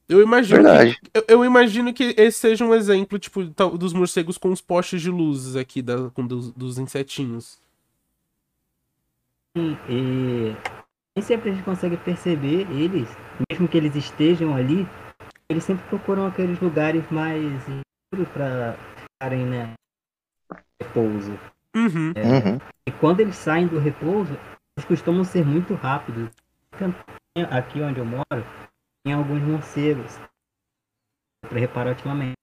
[0.10, 1.00] Eu imagino, Verdade.
[1.02, 3.44] que, eu, eu imagino que esse seja um exemplo, tipo,
[3.78, 7.62] dos morcegos com os postes de luzes aqui, da, com dos, dos insetinhos.
[9.56, 10.56] E
[11.16, 13.08] nem sempre a gente consegue perceber eles,
[13.50, 14.86] mesmo que eles estejam ali,
[15.48, 17.42] eles sempre procuram aqueles lugares mais
[18.12, 18.76] escuros para
[19.20, 19.74] ficarem, né?
[20.82, 21.34] Repouso.
[21.76, 22.14] Uhum.
[22.16, 22.60] Uhum.
[22.88, 24.34] E quando eles saem do repouso,
[24.78, 26.32] eles costumam ser muito rápidos.
[27.52, 28.24] Aqui onde eu moro,
[29.04, 30.18] tem alguns morcegos.
[31.42, 32.36] Para reparar ultimamente.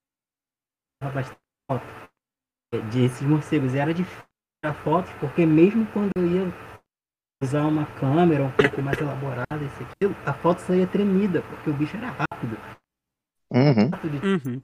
[1.00, 1.86] Tava bastante foto
[2.92, 3.74] desses morcegos.
[3.74, 4.24] E era difícil
[4.62, 6.52] tirar fotos, porque mesmo quando eu ia
[7.42, 11.74] usar uma câmera um pouco mais elaborada, esse aquilo, a foto saía tremida, porque o
[11.74, 12.56] bicho era rápido.
[13.52, 13.90] Uhum.
[13.90, 14.62] rápido de Uhum.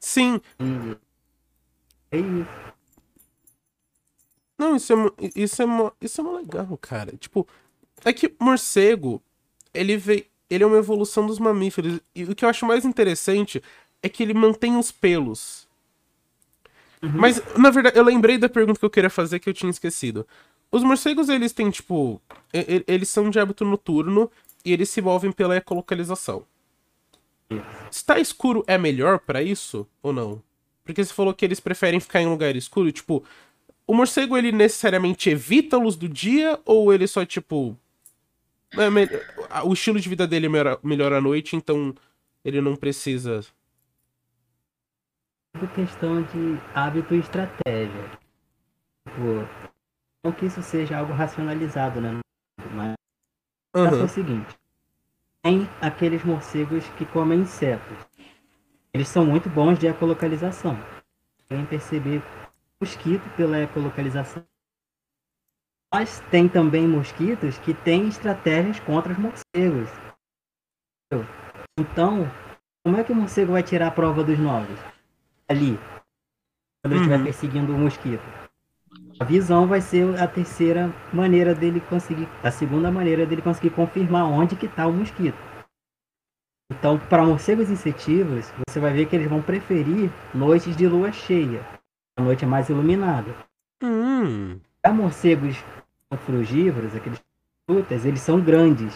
[0.00, 0.40] Sim,
[2.10, 2.68] É isso.
[4.58, 4.96] Não, isso é,
[5.36, 5.66] isso é,
[6.00, 7.16] isso é legal, cara.
[7.16, 7.46] Tipo,
[8.04, 9.22] é que morcego,
[9.72, 12.00] ele veio, ele é uma evolução dos mamíferos.
[12.14, 13.62] E o que eu acho mais interessante
[14.02, 15.68] é que ele mantém os pelos.
[17.00, 20.26] Mas, na verdade, eu lembrei da pergunta que eu queria fazer que eu tinha esquecido.
[20.70, 22.20] Os morcegos, eles têm, tipo.
[22.86, 24.30] Eles são de hábito noturno
[24.64, 26.44] e eles se movem pela ecolocalização.
[27.90, 30.42] Está escuro é melhor pra isso ou não?
[30.84, 33.24] Porque você falou que eles preferem ficar em um lugar escuro, tipo,
[33.86, 37.76] o morcego ele necessariamente evita a luz do dia ou ele só tipo
[38.72, 39.08] é me-
[39.64, 41.94] o estilo de vida dele é melhor, melhor à noite, então
[42.44, 43.40] ele não precisa.
[45.54, 48.10] Tudo questão de hábito e estratégia.
[49.08, 49.48] Tipo,
[50.22, 52.18] não que isso seja algo racionalizado, né?
[52.74, 52.94] Mas
[53.74, 54.54] caso é o seguinte.
[55.48, 57.96] Tem aqueles morcegos que comem insetos.
[58.92, 60.76] Eles são muito bons de ecolocalização.
[61.48, 62.22] Podem perceber
[62.78, 64.44] mosquito pela ecolocalização.
[65.90, 69.88] Mas tem também mosquitos que têm estratégias contra os morcegos.
[71.78, 72.30] Então,
[72.84, 74.78] como é que o morcego vai tirar a prova dos novos?
[75.48, 75.78] Ali.
[76.84, 77.24] Quando ele estiver Uhum.
[77.24, 78.37] perseguindo o mosquito.
[79.20, 84.24] A visão vai ser a terceira maneira dele conseguir, a segunda maneira dele conseguir confirmar
[84.24, 85.36] onde que está o mosquito.
[86.70, 91.66] Então, para morcegos insetívoros, você vai ver que eles vão preferir noites de lua cheia.
[92.16, 93.34] A noite é mais iluminada.
[93.82, 94.60] Hum.
[94.80, 95.56] Para morcegos
[96.24, 97.20] frugívoros, aqueles
[97.68, 98.94] frutas, eles são grandes.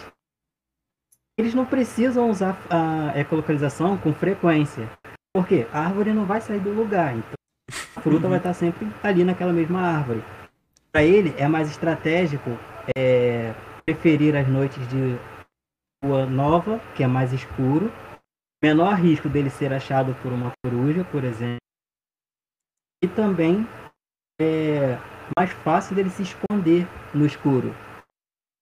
[1.37, 4.89] Eles não precisam usar a ecolocalização com frequência.
[5.35, 7.17] Porque a árvore não vai sair do lugar.
[7.17, 7.33] Então,
[7.95, 10.23] a fruta vai estar sempre ali naquela mesma árvore.
[10.91, 12.51] Para ele, é mais estratégico
[12.95, 13.53] é,
[13.85, 15.17] preferir as noites de
[16.03, 17.91] lua nova, que é mais escuro.
[18.63, 21.57] Menor risco dele ser achado por uma coruja, por exemplo.
[23.03, 23.67] E também
[24.39, 24.97] é
[25.37, 27.75] mais fácil dele se esconder no escuro.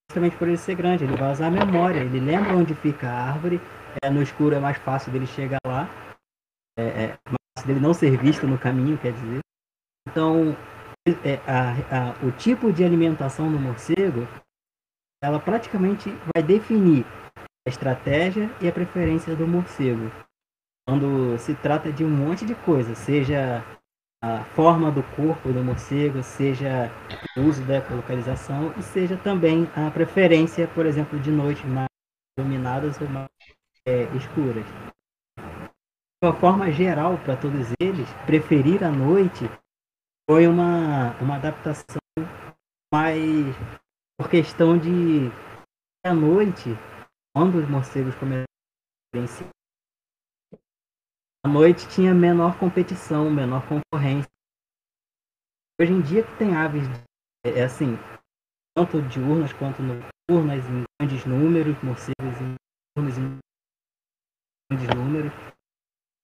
[0.10, 3.30] Justamente por ele ser grande, ele vai usar a memória, ele lembra onde fica a
[3.30, 3.62] árvore,
[4.04, 5.88] é, no escuro é mais fácil dele chegar lá,
[6.78, 9.40] é, é mais fácil dele não ser visto no caminho, quer dizer.
[10.08, 10.56] Então,
[11.08, 14.28] é, a- a- o tipo de alimentação do morcego,
[15.24, 17.06] ela praticamente vai definir
[17.66, 20.12] a estratégia e a preferência do morcego.
[20.88, 23.64] Quando se trata de um monte de coisa, seja
[24.24, 26.92] a forma do corpo do morcego, seja
[27.38, 31.88] o uso da localização e seja também a preferência, por exemplo, de noites mais
[32.38, 33.30] iluminadas ou mais
[33.88, 34.66] é, escuras.
[36.24, 39.46] Uma forma geral, para todos eles, preferir a noite
[40.30, 42.00] foi uma, uma adaptação
[42.94, 43.56] mais
[44.20, 45.32] por questão de
[46.06, 46.70] à noite,
[47.36, 48.46] quando os morcegos começaram
[51.44, 54.30] a noite tinha menor competição, menor concorrência.
[55.80, 56.88] Hoje em dia que tem aves,
[57.44, 57.98] é, é assim,
[58.78, 62.56] tanto diurnas quanto noturnas, em grandes números, morcegos em
[62.96, 63.18] grandes
[64.96, 65.51] números.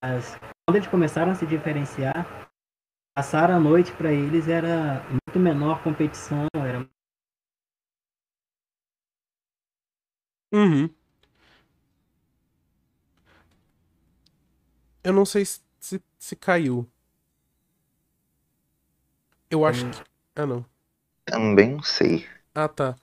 [0.01, 2.49] Mas, quando eles começaram a se diferenciar,
[3.15, 6.87] passar a noite para eles era muito menor competição, era
[10.53, 10.89] Uhum.
[15.03, 16.89] Eu não sei se, se, se caiu.
[19.49, 19.91] Eu acho Hum.
[19.91, 20.03] que.
[20.35, 20.65] Ah, não.
[21.25, 22.27] Também não sei.
[22.53, 22.95] Ah, tá.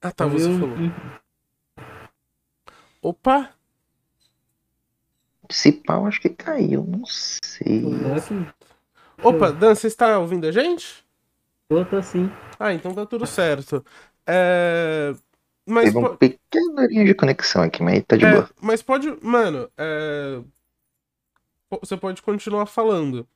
[0.00, 0.76] Ah, tá, você falou.
[3.00, 3.54] Opa!
[5.88, 7.84] Eu acho que caiu, não sei.
[8.16, 8.46] Aqui,
[9.22, 11.04] Opa, Dan, você está ouvindo a gente?
[11.70, 12.30] eu tô assim.
[12.58, 13.84] Ah, então tá tudo certo.
[14.26, 15.14] É...
[15.66, 18.50] Mas, Teve um po- pequeno linha de conexão aqui, mas tá de é, boa.
[18.60, 19.16] mas pode.
[19.24, 20.40] Mano, é...
[21.80, 23.26] você pode continuar falando.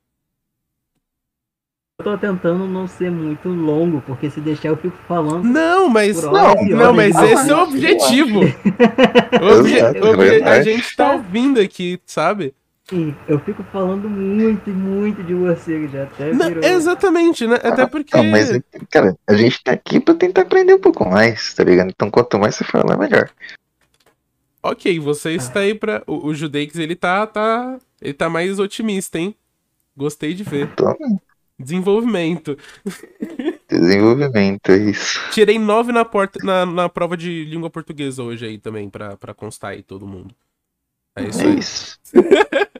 [1.99, 6.21] Eu tô tentando não ser muito longo, porque se deixar eu fico falando Não, mas.
[6.21, 8.39] por Não, horas Não, horas mas esse é o objetivo.
[9.41, 12.53] O obje- o obje- a gente tá ouvindo aqui, sabe?
[12.87, 16.63] Sim, eu fico falando muito e muito de morcego, já até Não, virou...
[16.63, 17.55] exatamente, né?
[17.63, 18.15] Até porque.
[18.15, 18.51] Não, mas,
[18.91, 21.89] cara, a gente tá aqui pra tentar aprender um pouco mais, tá ligado?
[21.89, 23.27] Então quanto mais você fala, melhor.
[24.61, 26.03] Ok, você está aí pra.
[26.05, 27.79] O, o Judeix, ele tá, tá.
[27.99, 29.33] Ele tá mais otimista, hein?
[29.95, 30.69] Gostei de ver.
[30.71, 30.95] Então,
[31.59, 32.57] Desenvolvimento.
[33.69, 35.19] desenvolvimento, é isso.
[35.29, 39.33] Tirei nove na, porta, na, na prova de língua portuguesa hoje aí também, pra, pra
[39.33, 40.33] constar aí todo mundo.
[41.15, 41.53] É isso É aí.
[41.53, 41.99] isso.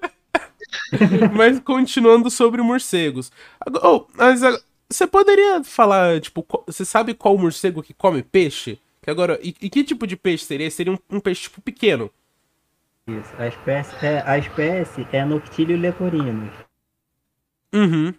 [1.35, 3.31] Mas continuando sobre morcegos.
[3.83, 4.41] Oh, mas
[4.89, 8.79] você poderia falar, tipo, você sabe qual morcego que come peixe?
[9.01, 10.69] Que agora, e, e que tipo de peixe seria?
[10.71, 12.09] Seria um, um peixe tipo pequeno.
[13.07, 16.51] Isso, a espécie é, a espécie é Noctilio leporinus.
[17.73, 18.13] Uhum.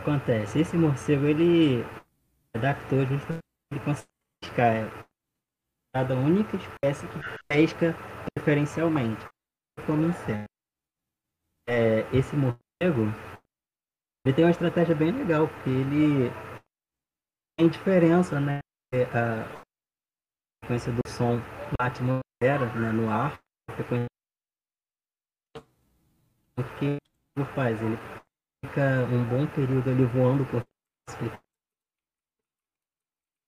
[0.00, 0.60] Acontece?
[0.60, 1.84] Esse morcego, ele
[2.56, 4.08] adaptou justamente, ele consegue
[4.42, 4.74] pescar.
[4.74, 5.10] É
[5.94, 7.94] cada única espécie que pesca
[8.34, 9.26] preferencialmente.
[9.86, 10.44] Como inseto.
[11.68, 13.02] É, esse morcego,
[14.24, 16.30] ele tem uma estratégia bem legal, porque ele
[17.58, 18.60] tem diferença, né?
[18.92, 19.64] A
[20.60, 21.36] frequência do som
[21.78, 24.06] na atmosfera, né, no ar, a frequência
[26.58, 26.96] o que
[27.36, 27.80] ele faz?
[27.80, 27.96] Ele
[28.64, 30.62] fica um bom período ali voando por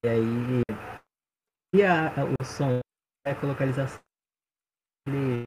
[0.05, 0.63] e aí
[1.75, 2.81] e a, o som
[3.25, 4.01] a localização
[5.07, 5.45] ele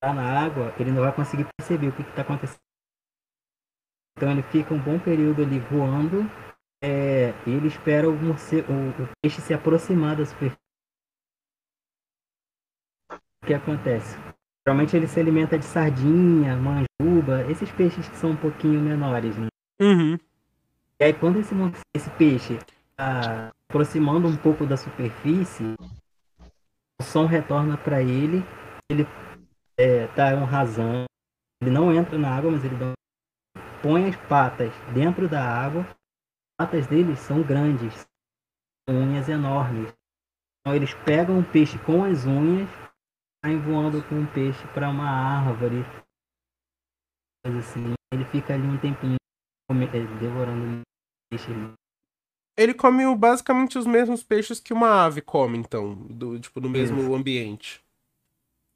[0.00, 2.58] tá na água ele não vai conseguir perceber o que está acontecendo.
[4.16, 6.22] Então ele fica um bom período ali voando
[6.82, 10.58] é, e ele espera o, morcego, o, o peixe se aproximar da superfície.
[13.42, 14.16] O que acontece
[14.66, 19.48] Geralmente ele se alimenta de sardinha, manjuba, esses peixes que são um pouquinho menores, né?
[19.80, 20.18] Uhum.
[20.98, 21.54] E aí quando esse,
[21.94, 22.58] esse peixe
[22.90, 25.74] está aproximando um pouco da superfície,
[26.98, 28.42] o som retorna para ele,
[28.90, 29.06] ele
[29.76, 31.04] é, dá um rasão,
[31.60, 32.94] ele não entra na água, mas ele dá
[33.84, 38.06] põe as patas dentro da água, as patas deles são grandes,
[38.88, 39.92] com unhas enormes.
[40.60, 42.70] Então eles pegam o peixe com as unhas,
[43.44, 45.84] saem voando com o peixe para uma árvore,
[47.44, 47.92] assim.
[48.10, 49.16] Ele fica ali um tempinho
[49.68, 50.82] come- eh, devorando o
[51.28, 51.74] peixe ali.
[52.56, 55.94] Ele come basicamente os mesmos peixes que uma ave come, então.
[55.94, 57.14] Do, tipo, no mesmo Isso.
[57.14, 57.84] ambiente.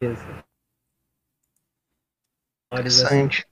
[0.03, 0.23] Isso.
[2.71, 3.47] Assim, Interessante.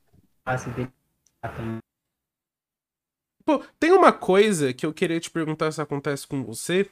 [3.42, 6.90] Pô, tem uma coisa que eu queria te perguntar se acontece com você,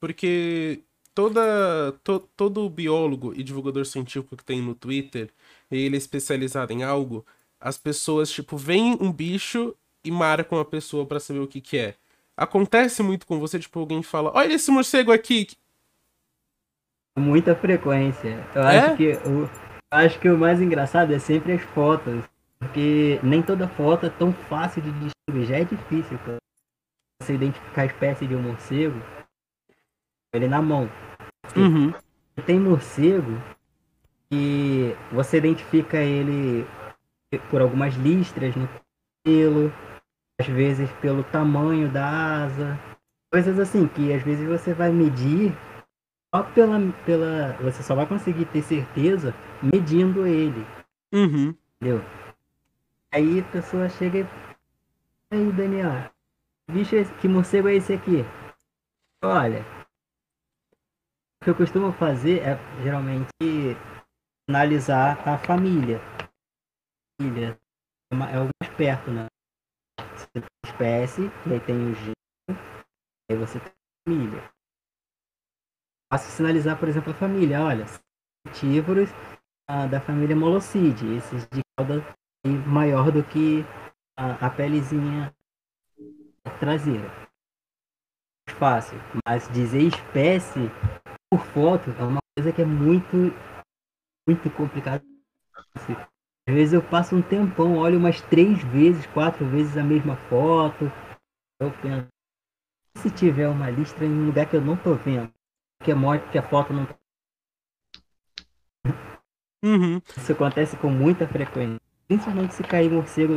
[0.00, 0.82] porque
[1.20, 5.30] toda, to- todo biólogo e divulgador científico que tem no Twitter,
[5.70, 7.24] ele é especializado em algo,
[7.60, 11.76] as pessoas, tipo, veem um bicho e marcam a pessoa pra saber o que que
[11.76, 11.94] é.
[12.36, 15.48] Acontece muito com você, tipo, alguém fala, olha esse morcego aqui.
[17.18, 18.46] Muita frequência.
[18.54, 18.78] Eu É?
[18.78, 19.50] acho que o,
[19.92, 22.24] acho que o mais engraçado é sempre as fotos.
[22.58, 25.46] Porque nem toda foto é tão fácil de distinguir.
[25.48, 26.36] Já é difícil cara,
[27.22, 28.98] você identificar a espécie de um morcego.
[30.34, 30.88] ele na mão.
[31.56, 31.92] Uhum.
[32.46, 33.32] Tem morcego
[34.30, 36.66] que você identifica ele
[37.50, 38.68] por algumas listras no
[39.24, 39.72] pelo,
[40.40, 42.78] às vezes pelo tamanho da asa,
[43.32, 45.52] coisas assim que às vezes você vai medir
[46.34, 50.64] só pela, pela você só vai conseguir ter certeza medindo ele,
[51.12, 51.54] Uhum.
[51.76, 52.02] entendeu?
[53.12, 54.26] Aí a pessoa chega e
[55.36, 56.10] aí Daniel,
[56.70, 58.24] bicho que morcego é esse aqui?
[59.22, 59.64] Olha,
[61.40, 63.30] o que eu costumo fazer é geralmente
[64.46, 65.98] analisar a família.
[67.18, 67.58] Família
[68.12, 69.26] é é o mais perto, né?
[70.14, 72.14] Você tem espécie, e aí tem o gênero,
[73.30, 74.50] aí você tem a família.
[76.12, 77.64] Faço sinalizar, por exemplo, a família.
[77.64, 77.86] Olha,
[78.46, 79.08] frutívoros
[79.66, 82.04] ah, da família Molocide, esses de cauda
[82.66, 83.64] maior do que
[84.14, 85.34] a, a pelezinha
[86.58, 87.08] traseira.
[88.58, 90.68] Fácil, mas dizer espécie
[91.30, 93.16] por foto é uma coisa que é muito,
[94.28, 95.04] muito complicado.
[96.48, 100.86] Às vezes eu passo um tempão, olho umas três vezes, quatro vezes a mesma foto.
[101.60, 102.08] Eu penso,
[102.96, 105.32] se tiver uma listra em um lugar que eu não tô vendo,
[105.84, 106.88] que, é mo- que a foto não.
[109.62, 110.00] Uhum.
[110.16, 111.80] Isso acontece com muita frequência.
[112.08, 113.34] Principalmente se cair morcego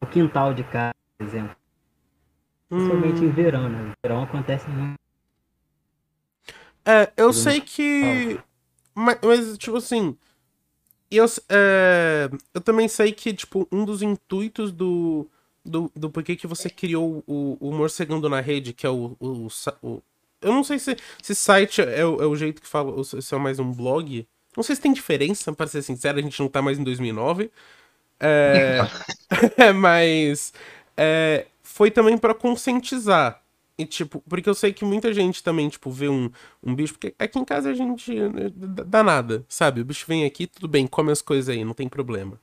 [0.00, 1.56] no quintal de casa, por exemplo.
[2.68, 3.32] Principalmente em Hum.
[3.32, 3.82] verão, né?
[3.82, 4.94] No verão acontece muito.
[6.84, 8.38] É, eu sei que.
[8.94, 10.16] Mas, mas, tipo assim.
[11.10, 15.28] Eu, é, eu também sei que, tipo, um dos intuitos do.
[15.64, 19.16] Do, do porquê que você criou o, o Morcegando na Rede, que é o.
[19.20, 19.48] o,
[19.82, 20.02] o-
[20.40, 23.34] eu não sei se, se site é, o- é o jeito que fala, ou se
[23.34, 24.26] é mais um blog.
[24.56, 27.50] Não sei se tem diferença, para ser sincero, a gente não tá mais em 2009.
[28.20, 28.86] É,
[29.74, 30.52] mas
[30.96, 33.41] é, foi também pra conscientizar.
[33.78, 36.30] E, tipo, porque eu sei que muita gente também, tipo, vê um,
[36.62, 36.94] um bicho.
[36.94, 39.80] Porque aqui em casa a gente né, dá nada, sabe?
[39.80, 42.38] O bicho vem aqui, tudo bem, come as coisas aí, não tem problema.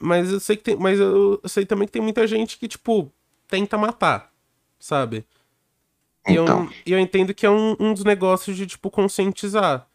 [0.00, 0.76] Mas eu sei que tem.
[0.76, 3.12] Mas eu, eu sei também que tem muita gente que, tipo,
[3.48, 4.32] tenta matar,
[4.78, 5.26] sabe?
[6.28, 6.68] E eu, Então.
[6.84, 9.88] e eu entendo que é um, um dos negócios de, tipo, conscientizar.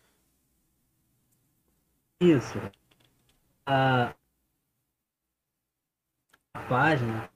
[2.22, 2.57] Isso.
[3.67, 4.15] A,
[6.53, 7.30] a página.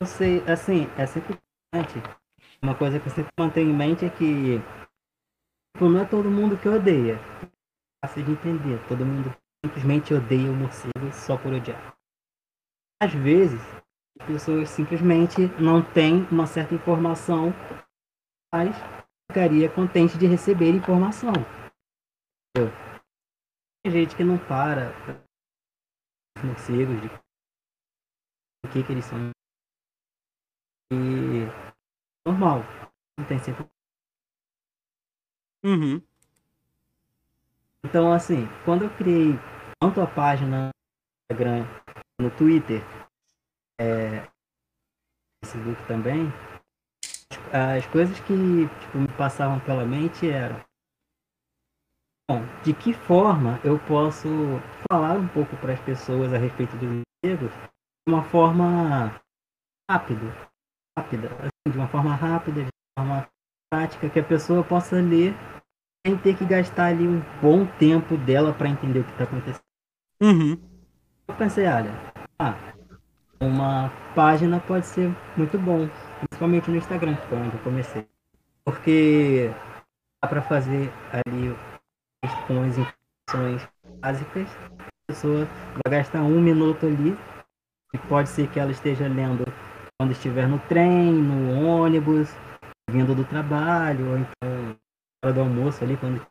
[0.00, 1.38] Eu sei, assim, é sempre
[1.72, 2.21] importante.
[2.62, 4.58] Uma coisa que eu sempre mantenho em mente é que
[5.74, 7.16] tipo, não é todo mundo que odeia.
[7.16, 8.78] É fácil de entender.
[8.86, 11.96] Todo mundo simplesmente odeia o morcego só por odiar.
[13.02, 13.60] Às vezes,
[14.20, 17.50] as pessoas simplesmente não têm uma certa informação,
[18.54, 18.76] mas
[19.28, 21.32] ficaria contente de receber informação.
[22.54, 22.72] Entendeu?
[23.84, 24.92] Tem gente que não para
[26.38, 27.08] os morcegos de
[28.64, 29.30] o que que eles são.
[30.92, 31.71] E
[32.26, 32.62] normal.
[33.18, 33.66] Não tem sempre.
[35.64, 36.02] Uhum.
[37.84, 39.38] Então assim, quando eu criei
[39.80, 41.66] tanto a página no Instagram,
[42.20, 42.82] no Twitter,
[43.80, 44.28] é,
[45.44, 46.32] Facebook também,
[47.52, 50.62] as coisas que tipo, me passavam pela mente eram
[52.30, 54.28] Bom, de que forma eu posso
[54.90, 57.52] falar um pouco para as pessoas a respeito dos morcegos
[58.06, 59.20] de uma forma
[59.90, 60.50] rápida,
[60.96, 61.28] rápida,
[61.68, 63.28] de uma forma rápida, de uma forma
[63.70, 65.34] prática, que a pessoa possa ler
[66.06, 69.62] sem ter que gastar ali um bom tempo dela para entender o que está acontecendo.
[70.20, 70.58] Uhum.
[71.28, 71.92] Eu pensei, olha,
[72.38, 72.54] ah,
[73.40, 75.88] uma página pode ser muito bom,
[76.20, 78.06] principalmente no Instagram, que foi onde eu comecei.
[78.64, 79.50] Porque
[80.22, 81.56] dá para fazer ali
[82.24, 83.68] as informações
[84.00, 84.48] básicas,
[84.78, 85.48] a pessoa
[85.84, 87.16] vai gastar um minuto ali,
[87.94, 89.44] e pode ser que ela esteja lendo
[90.02, 92.28] quando estiver no trem, no ônibus,
[92.90, 94.76] vindo do trabalho, ou então
[95.24, 96.26] hora do almoço ali, quando.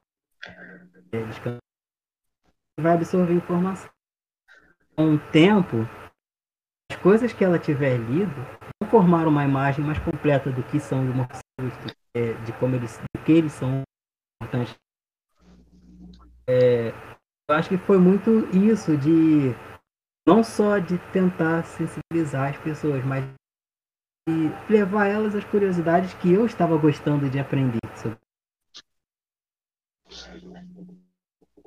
[2.77, 3.89] Vai absorver informação.
[4.93, 5.87] Com o tempo,
[6.91, 8.35] as coisas que ela tiver lido
[8.81, 12.97] vão formar uma imagem mais completa do que são os morcegos, é, de como eles,
[12.97, 13.83] do que eles são
[14.43, 14.75] importantes
[16.49, 16.89] é,
[17.49, 19.55] eu acho que foi muito isso de
[20.27, 23.23] não só de tentar sensibilizar as pessoas, mas
[24.27, 27.79] de levar elas às curiosidades que eu estava gostando de aprender.
[27.95, 28.17] sobre.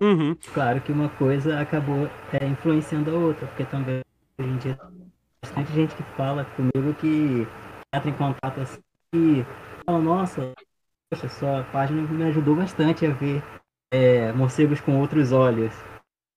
[0.00, 0.36] Uhum.
[0.52, 4.02] Claro que uma coisa acabou é, influenciando a outra, porque também
[4.38, 7.46] hoje em dia tem bastante gente que fala comigo que
[7.94, 8.80] entra em contato assim
[9.14, 9.44] e
[9.86, 10.52] fala, nossa,
[11.10, 13.42] poxa, sua página me ajudou bastante a ver
[13.92, 15.72] é, morcegos com outros olhos.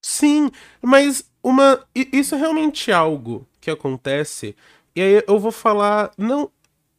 [0.04, 0.50] Sim,
[0.80, 1.84] mas uma.
[1.94, 4.56] Isso é realmente algo que acontece.
[4.98, 6.12] E aí eu vou falar.
[6.18, 6.50] Não.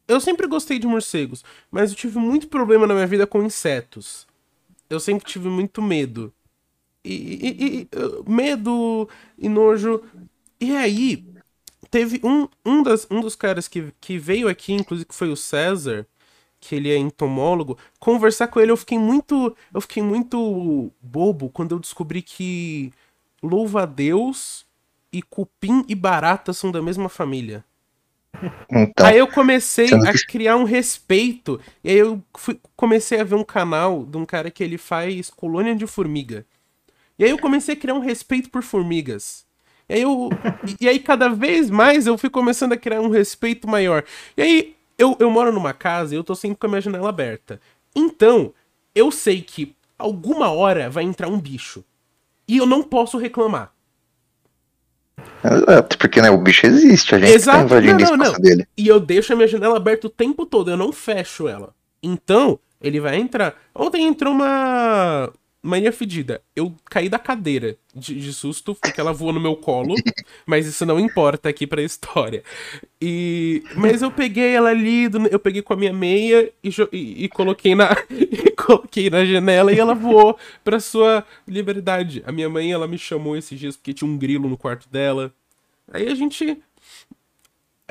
[0.08, 4.26] eu sempre gostei de morcegos, mas eu tive muito problema na minha vida com insetos.
[4.90, 6.32] Eu sempre tive muito medo.
[7.04, 10.02] E, e- e- medo e nojo.
[10.60, 11.26] E aí,
[11.90, 15.36] teve um, um, das, um dos caras que, que veio aqui, inclusive, que foi o
[15.36, 16.06] César,
[16.60, 19.56] que ele é entomólogo, conversar com ele, eu fiquei muito.
[19.74, 22.92] Eu fiquei muito bobo quando eu descobri que
[23.42, 24.66] louva-a-Deus
[25.12, 27.64] e cupim e barata são da mesma família.
[28.70, 31.60] Então, Aí eu comecei a criar um respeito.
[31.82, 35.30] E aí eu fui- comecei a ver um canal de um cara que ele faz
[35.30, 36.46] colônia de formiga.
[37.18, 39.46] E aí eu comecei a criar um respeito por formigas.
[39.88, 40.30] E aí, eu,
[40.66, 44.04] e- e aí cada vez mais eu fui começando a criar um respeito maior.
[44.36, 47.08] E aí eu, eu moro numa casa e eu tô sempre com a minha janela
[47.08, 47.60] aberta.
[47.94, 48.54] Então,
[48.94, 51.84] eu sei que alguma hora vai entrar um bicho.
[52.48, 53.72] E eu não posso reclamar.
[55.44, 58.40] Exato, porque né, o bicho existe, a gente Exato, tá invadindo não, não, não.
[58.40, 58.66] dele.
[58.76, 61.74] E eu deixo a minha janela aberta o tempo todo, eu não fecho ela.
[62.02, 63.54] Então, ele vai entrar.
[63.74, 65.30] Ontem entrou uma
[65.62, 66.40] mania fedida.
[66.56, 69.94] Eu caí da cadeira de, de susto, porque ela voou no meu colo,
[70.46, 72.42] mas isso não importa aqui pra história.
[73.00, 77.28] E mas eu peguei ela ali, eu peguei com a minha meia e, e- e
[77.28, 77.94] coloquei na
[78.76, 82.22] coloquei na janela e ela voou pra sua liberdade.
[82.26, 85.32] A minha mãe, ela me chamou esses dias porque tinha um grilo no quarto dela.
[85.92, 86.62] Aí a gente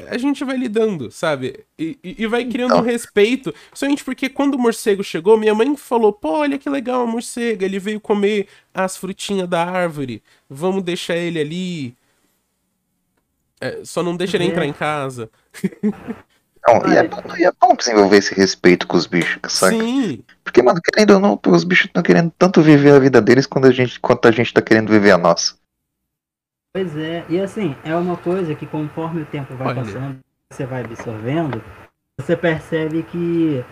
[0.08, 1.66] a gente vai lidando, sabe?
[1.78, 2.86] E, e- e vai criando um Então.
[2.90, 3.54] respeito.
[3.74, 7.66] Somente porque quando o morcego chegou, minha mãe falou: pô, olha que legal o morcego,
[7.66, 11.96] ele veio comer as frutinhas da árvore, vamos deixar ele ali.
[13.60, 15.30] É, só não deixa ele entrar em casa.
[16.68, 19.76] Não, e, é, bom- e é bom desenvolver esse respeito com os bichos, saca?
[19.76, 23.46] Sim, Porque, mano, querendo ou não, os bichos estão querendo tanto viver a vida deles
[23.46, 25.58] quanto a gente, quanto a gente tá querendo viver a nossa.
[26.74, 29.84] Pois é, e assim, é uma coisa que conforme o tempo vai Olha.
[29.84, 30.20] passando,
[30.52, 31.64] você vai absorvendo,
[32.20, 33.64] você percebe que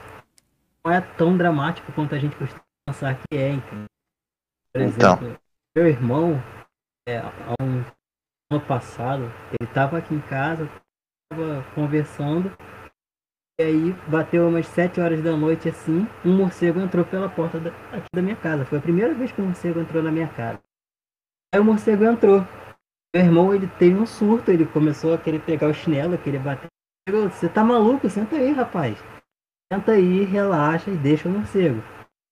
[0.84, 3.86] não é tão dramático quanto a gente costuma pensar que é, então.
[4.74, 5.14] Por Então.
[5.14, 5.40] exemplo,
[5.76, 6.44] meu irmão,
[7.08, 7.84] é, há um
[8.52, 10.68] ano passado, ele tava aqui em casa,
[11.32, 12.52] tava conversando,
[13.60, 17.72] e aí bateu umas 7 horas da noite assim, um morcego entrou pela porta da,
[17.92, 18.64] aqui da minha casa.
[18.66, 20.62] Foi a primeira vez que um morcego entrou na minha casa.
[21.52, 22.46] Aí o morcego entrou.
[23.16, 26.68] Meu irmão, ele teve um surto, ele começou a querer pegar o chinelo, querer bater.
[27.10, 28.08] Você tá maluco?
[28.10, 28.96] Senta aí, rapaz.
[29.74, 31.82] Senta aí, relaxa e deixa o morcego.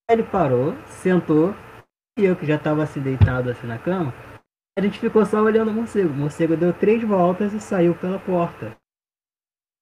[0.07, 1.55] Aí ele parou, sentou,
[2.19, 4.13] e eu que já tava assim deitado assim na cama,
[4.77, 6.09] a gente ficou só olhando o morcego.
[6.09, 8.77] O morcego deu três voltas e saiu pela porta.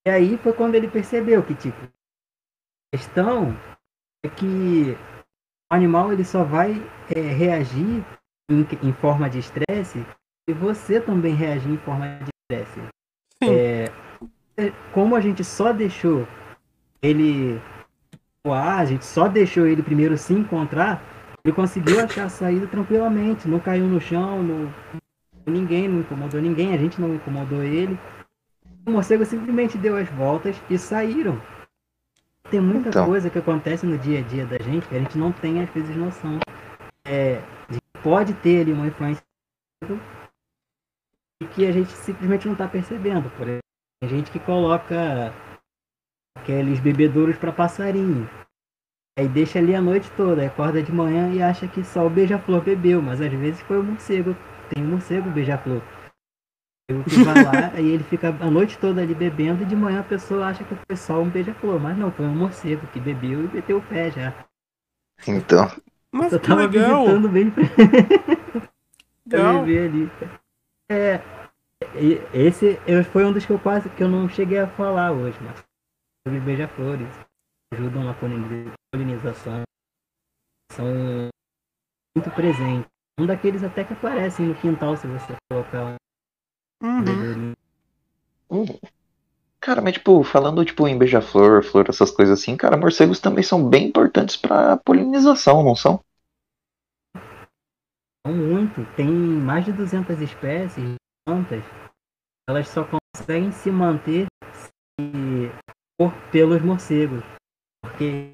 [0.06, 3.56] E aí foi quando ele percebeu que, tipo, a questão
[4.22, 4.96] é que
[5.70, 6.72] o animal ele só vai
[7.14, 8.04] é, reagir
[8.50, 10.04] em, em forma de estresse
[10.48, 12.80] e você também reagir em forma de estresse.
[13.42, 13.90] É,
[14.56, 16.26] é, como a gente só deixou
[17.02, 17.60] ele
[18.46, 21.02] voar, a gente só deixou ele primeiro se encontrar,
[21.44, 24.74] ele conseguiu achar a saída tranquilamente, não caiu no chão, não,
[25.46, 27.98] ninguém não incomodou ninguém, a gente não incomodou ele.
[28.86, 31.40] O morcego simplesmente deu as voltas e saíram.
[32.50, 33.06] Tem muita Então.
[33.06, 35.70] coisa que acontece no dia a dia da gente que a gente não tem às
[35.70, 36.38] vezes noção.
[37.06, 37.40] É,
[38.02, 39.22] pode ter ali uma influência
[41.42, 43.30] e que a gente simplesmente não está percebendo.
[43.30, 43.62] Por exemplo,
[44.00, 45.32] tem gente que coloca
[46.36, 48.28] aqueles bebedouros para passarinho.
[49.18, 52.62] Aí deixa ali a noite toda, acorda de manhã e acha que só o beija-flor
[52.62, 54.36] bebeu, mas às vezes foi o morcego.
[54.68, 55.80] Tem um morcego beija-flor.
[56.86, 60.04] Que vai lá, aí ele fica a noite toda ali bebendo e de manhã a
[60.04, 63.48] pessoa acha que foi só um beija-flor, mas não, foi um morcego que bebeu e
[63.48, 64.46] meteu o pé já.
[65.26, 65.64] Então,
[66.12, 67.04] mas Eu que tava legal.
[67.04, 67.62] visitando bem pra
[69.26, 69.64] legal.
[69.64, 70.10] ver ali.
[70.90, 71.20] É,
[72.34, 75.38] esse eu- foi um dos que eu quase que eu não cheguei a falar hoje,
[75.40, 75.64] mas
[76.26, 77.08] sobre beija-flores
[77.72, 79.62] ajudam na polini- polinização,
[80.70, 80.84] são
[82.14, 82.86] muito presentes.
[83.18, 85.96] Um daqueles até que aparecem no quintal se você colocar
[86.82, 87.04] um Uhum.
[87.04, 87.52] bebedouro.
[88.50, 88.64] hum,
[89.60, 93.68] cara, mas tipo, falando tipo em beija-flor, flor, essas coisas assim, cara, morcegos também são
[93.68, 96.00] bem importantes pra polinização, não são?
[98.26, 98.84] São muito.
[98.96, 100.96] Tem mais de 200 espécies de
[101.26, 101.62] plantas.
[102.48, 104.72] Elas só conseguem se manter se
[105.98, 107.22] por pelos morcegos.
[107.82, 108.30] Porque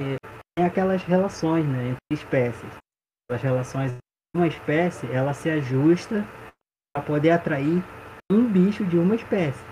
[0.57, 2.72] tem aquelas relações né, entre espécies.
[3.30, 3.93] As relações
[4.34, 6.24] uma espécie, ela se ajusta
[6.95, 7.82] para poder atrair
[8.31, 9.64] um bicho de uma espécie.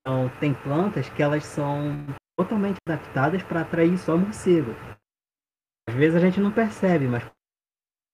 [0.00, 2.04] Então, tem plantas que elas são
[2.36, 4.74] totalmente adaptadas para atrair só morcego.
[5.88, 7.22] Às vezes a gente não percebe, mas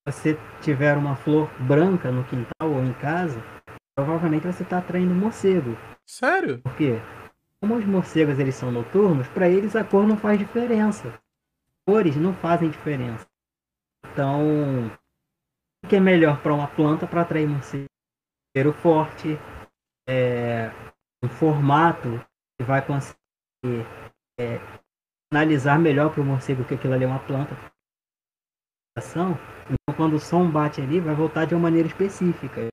[0.07, 3.41] você tiver uma flor branca no quintal ou em casa,
[3.95, 5.76] provavelmente você está atraindo morcego.
[6.05, 6.61] Sério?
[6.62, 7.01] Por quê?
[7.61, 11.20] como os morcegos eles são noturnos, para eles a cor não faz diferença.
[11.87, 13.26] Cores não fazem diferença.
[14.11, 14.89] Então,
[15.85, 17.89] o que é melhor para uma planta para atrair morcego?
[18.61, 19.38] Cheiro forte,
[20.06, 20.68] é,
[21.24, 22.22] um formato
[22.58, 23.86] que vai conseguir
[24.38, 24.58] é,
[25.32, 27.54] analisar melhor para o morcego que aquilo ali é uma planta.
[28.98, 29.34] Então,
[29.96, 32.68] quando o som bate ali, vai voltar de uma maneira específica.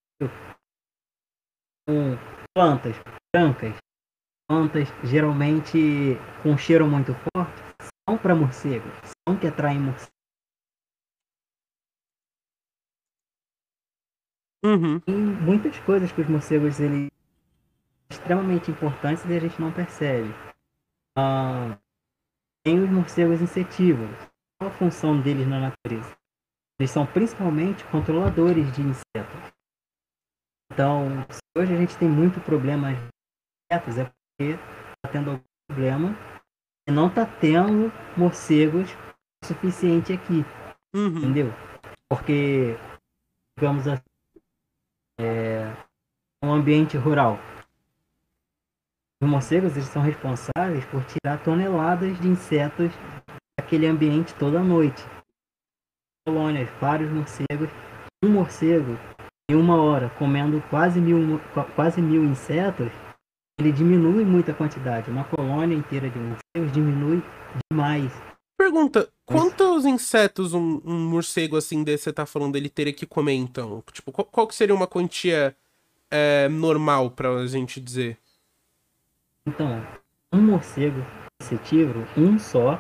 [1.88, 2.18] Com
[2.54, 2.98] plantas
[3.34, 3.78] brancas,
[4.46, 7.64] plantas geralmente com cheiro muito forte,
[8.06, 8.92] são para morcegos,
[9.26, 10.17] são que atraem morcegos.
[14.66, 15.02] Uhum.
[15.08, 17.10] E muitas coisas que os morcegos eles
[18.10, 20.34] extremamente importantes e a gente não percebe.
[21.16, 21.78] Ah,
[22.64, 24.18] tem os morcegos insetívoros.
[24.60, 26.16] Qual a função deles na natureza?
[26.80, 29.54] Eles são principalmente controladores de insetos.
[30.72, 31.26] Então,
[31.58, 33.02] hoje a gente tem muito problema de
[33.72, 36.16] insetos, é porque está tendo algum problema
[36.88, 38.90] e não está tendo morcegos
[39.44, 40.46] o suficiente aqui.
[40.96, 41.18] Uhum.
[41.18, 41.54] Entendeu?
[42.10, 42.78] Porque,
[43.58, 44.07] digamos assim,
[45.20, 45.74] é
[46.44, 47.40] um ambiente rural.
[49.22, 52.92] Os morcegos eles são responsáveis por tirar toneladas de insetos
[53.60, 55.04] daquele ambiente toda noite.
[56.26, 57.70] Colônias, vários morcegos.
[58.24, 58.98] Um morcego,
[59.50, 61.40] em uma hora, comendo quase mil,
[61.76, 62.92] quase mil insetos,
[63.60, 65.10] ele diminui muito a quantidade.
[65.10, 67.24] Uma colônia inteira de morcegos diminui
[67.72, 68.12] demais.
[68.58, 73.34] Pergunta, quantos insetos um, um, morcego assim desse você tá falando ele teria que comer
[73.34, 73.84] então?
[73.92, 75.56] Tipo, qual, qual que seria uma quantia
[76.10, 78.18] é, normal pra gente dizer?
[79.46, 79.86] Então,
[80.34, 81.06] um morcego
[81.42, 82.80] insetívoro, um só,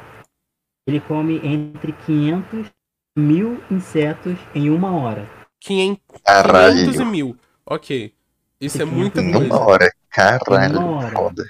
[0.87, 5.29] ele come entre 500 e mil insetos em uma hora.
[5.59, 6.75] 500, Caralho.
[6.77, 7.37] 500 e mil.
[7.65, 8.13] Ok.
[8.59, 9.53] Isso é muita Em coisa.
[9.53, 9.91] uma hora.
[10.09, 11.11] Caralho, Em uma hora.
[11.11, 11.45] foda.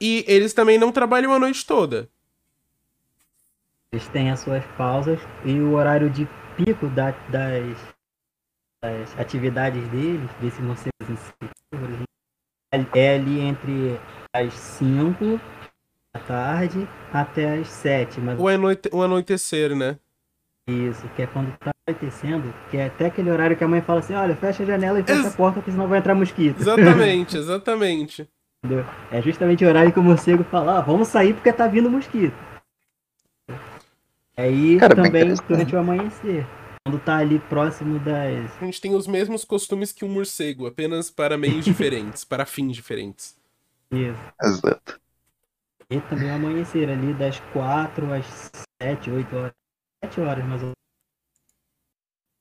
[0.00, 2.08] E eles também não trabalham a noite toda.
[3.92, 6.26] Eles têm as suas pausas e o horário de
[6.56, 7.94] pico da- das,
[8.82, 12.06] das atividades deles, desses morcegos insetívoros,
[12.72, 13.98] é- é ali entre
[14.34, 15.40] as 5
[16.14, 18.88] da tarde até as 7, mas O, anoite...
[18.92, 19.98] o anoitecer, né?
[20.68, 23.98] isso, que é quando tá anoitecendo, que é até aquele horário que a mãe fala
[23.98, 26.60] assim, olha, fecha a janela e fecha Ex- a porta, porque senão vai entrar mosquito.
[26.60, 28.28] Exatamente, exatamente.
[29.10, 32.36] É justamente o horário que o morcego fala, ah, vamos sair porque tá vindo mosquito.
[34.40, 36.46] Aí Cara, também durante o amanhecer.
[36.82, 38.50] Quando tá ali próximo das.
[38.58, 42.74] A gente tem os mesmos costumes que o morcego, apenas para meios diferentes, para fins
[42.74, 43.36] diferentes.
[43.90, 44.18] Isso.
[44.42, 44.98] Exato.
[45.90, 49.52] E também o amanhecer ali das 4 às 7, 8 horas.
[50.04, 50.72] 7 horas mais ou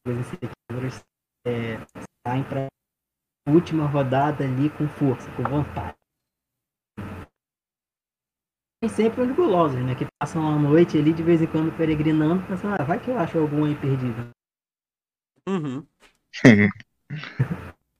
[0.08, 0.22] menos.
[0.22, 1.04] Os insetívoros
[1.46, 1.80] é,
[2.26, 2.68] saem pra
[3.50, 5.99] última rodada ali com força, com vontade.
[8.82, 9.94] Tem sempre os gulosos, né?
[9.94, 13.20] Que passam a noite ali de vez em quando peregrinando, pensando, ah, vai que eu
[13.20, 14.30] acho algum aí perdido.
[15.48, 15.86] Uhum.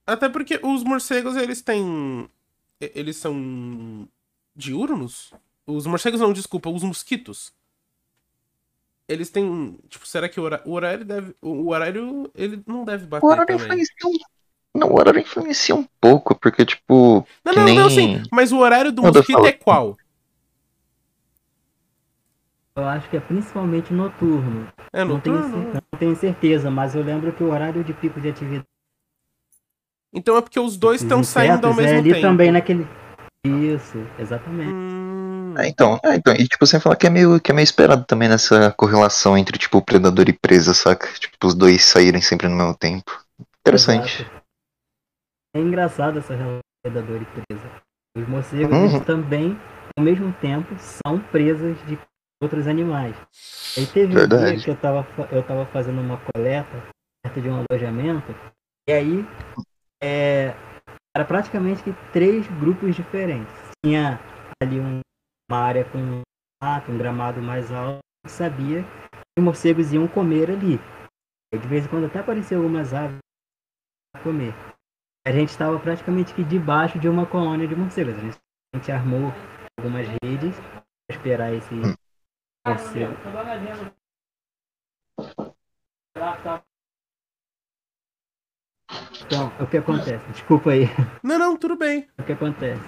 [0.08, 2.30] Até porque os morcegos, eles têm.
[2.80, 4.08] Eles são.
[4.56, 5.34] diurnos?
[5.68, 7.54] Os morcegos não, desculpa, os mosquitos.
[9.08, 9.78] Eles têm.
[9.90, 11.36] Tipo, será que o horário, deve.
[11.42, 13.66] O horário, ele não deve bater O horário também.
[13.66, 14.80] influencia um...
[14.80, 17.76] Não, o horário influencia um pouco, porque, tipo, Não, não, nem...
[17.76, 18.22] não, sim.
[18.32, 19.98] Mas o horário do mosquito é qual?
[22.80, 24.66] Eu acho que é principalmente noturno.
[24.94, 25.74] É Não tenho, noturno?
[25.74, 28.66] não tenho certeza, mas eu lembro que o horário de pico de atividade
[30.14, 32.22] Então é porque os dois estão saindo ao mesmo é ali tempo.
[32.22, 32.88] também naquele.
[33.46, 34.74] Isso, exatamente.
[34.74, 37.64] Hum, É, então, é, então, e tipo, sem falar que é meio, que é meio
[37.66, 41.08] esperado também nessa correlação entre, tipo, predador e presa, saca?
[41.20, 43.12] Tipo, os dois saírem sempre no mesmo tempo.
[43.60, 44.22] Interessante.
[44.22, 44.40] Exato.
[45.54, 47.70] É engraçado essa relação predador e presa.
[48.18, 49.04] Os morcegos Uhum.
[49.04, 49.60] também,
[49.98, 51.98] ao mesmo tempo, são presas de
[52.42, 53.16] outros animais.
[53.78, 54.56] Aí teve um Verdade.
[54.56, 56.84] dia que eu tava, eu tava fazendo uma coleta
[57.24, 58.34] perto de um alojamento,
[58.88, 59.26] e aí
[60.02, 60.56] é,
[61.16, 63.54] era praticamente que três grupos diferentes.
[63.84, 64.20] Tinha
[64.62, 65.02] ali um-
[65.50, 66.22] uma área com um
[66.62, 70.80] mato, um gramado mais alto, e sabia que os morcegos iam comer ali.
[71.54, 73.18] E de vez em quando até apareciam algumas aves
[74.14, 74.54] para comer.
[75.28, 78.16] A gente estava praticamente que debaixo de uma colônia de morcegos.
[78.16, 78.38] A gente,
[78.74, 79.32] a gente armou
[79.78, 81.76] algumas redes para esperar esse
[82.70, 83.16] morcego.
[89.26, 90.26] Então, o que acontece?
[90.32, 90.86] Desculpa aí.
[91.24, 92.08] Não, não, tudo bem.
[92.18, 92.82] O que acontece?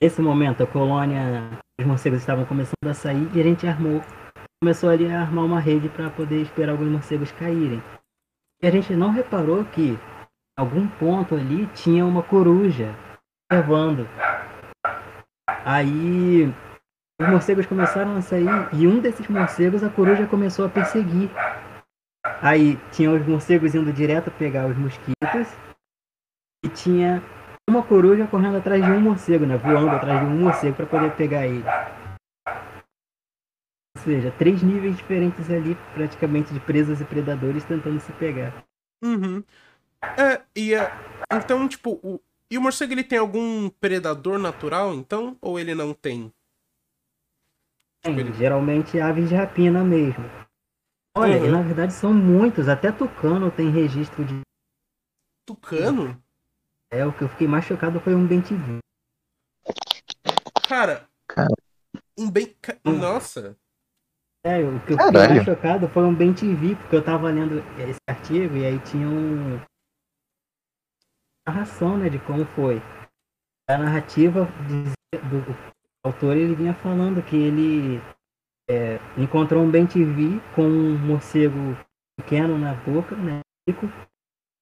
[0.00, 4.02] Nesse momento, a colônia, os morcegos estavam começando a sair e a gente armou,
[4.62, 7.82] começou ali a armar uma rede para poder esperar alguns morcegos caírem.
[8.62, 9.98] E a gente não reparou que em
[10.56, 12.94] algum ponto ali tinha uma coruja
[13.50, 14.08] observando.
[15.46, 16.52] Aí
[17.20, 21.30] os morcegos começaram a sair e um desses morcegos a coruja começou a perseguir.
[22.42, 25.48] Aí tinha os morcegos indo direto pegar os mosquitos
[26.64, 27.22] e tinha
[27.68, 29.56] uma coruja correndo atrás de um morcego, né?
[29.56, 31.64] Voando atrás de um morcego para poder pegar ele.
[33.96, 38.64] Ou seja, três níveis diferentes ali, praticamente de presas e predadores tentando se pegar.
[39.02, 39.42] Uhum.
[40.02, 40.92] É, e é,
[41.32, 45.38] então, tipo, o, e o morcego ele tem algum predador natural, então?
[45.40, 46.32] Ou ele não tem?
[48.36, 50.24] Geralmente aves de rapina mesmo.
[51.16, 51.50] Olha, uhum.
[51.50, 54.40] na verdade são muitos, até tucano tem registro de.
[55.46, 56.22] Tucano?
[56.90, 58.78] É, o que eu fiquei mais chocado foi um bentivi.
[60.68, 61.54] Cara, Cara.
[62.18, 62.54] um bem.
[62.84, 63.56] Nossa!
[64.44, 65.34] É, o que eu fiquei Caralho.
[65.36, 69.58] mais chocado foi um bentivi, porque eu tava lendo esse artigo e aí tinha um.
[71.46, 72.82] narração, né, de como foi.
[73.68, 75.73] A narrativa do
[76.04, 78.00] autor ele vinha falando que ele
[78.68, 81.76] é, encontrou um bentivi com um morcego
[82.18, 83.40] pequeno na boca, né,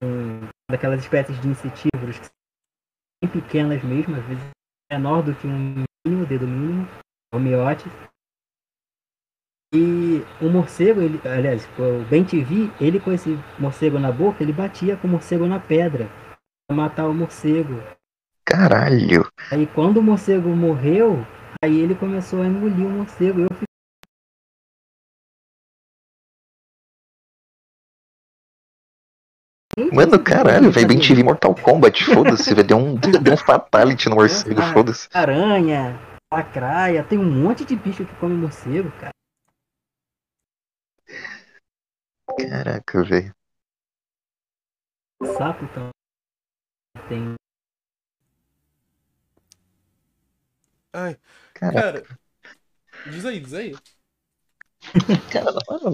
[0.03, 2.35] um, daquelas espécies de insetívoros que são
[3.23, 4.45] bem pequenas mesmo, às vezes
[4.91, 6.89] menor do que um mínimo, dedo mínimo,
[7.33, 7.91] homeotes.
[9.75, 14.99] E o morcego, ele, aliás, o bentivi, ele com esse morcego na boca, ele batia
[14.99, 16.09] com o morcego na pedra
[16.69, 17.75] para matar o morcego.
[18.45, 19.31] Caralho!
[19.51, 21.25] Aí quando o morcego morreu,
[21.63, 23.43] aí ele começou a engolir o morcego.
[23.43, 23.49] Eu
[29.91, 34.17] Mano, caralho, velho, bem tive Mortal Kombat, foda-se, velho, deu um, deu um fatality no
[34.17, 35.09] morcego, foda-se.
[35.15, 35.99] Aranha,
[36.33, 39.13] lacraia, tem um monte de bicho que come morcego, cara.
[42.39, 43.35] Caraca, velho.
[45.39, 45.91] Sapo então.
[47.09, 47.35] Tem.
[50.93, 51.17] Ai,
[51.55, 52.03] Caraca.
[52.03, 52.19] cara.
[53.11, 53.75] Diz aí, diz aí.
[55.33, 55.93] Cara, não,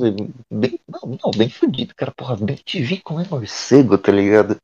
[0.50, 2.10] bem, não, não, bem fudido, cara.
[2.10, 4.56] Porra, bem te vi como é morcego, tá ligado?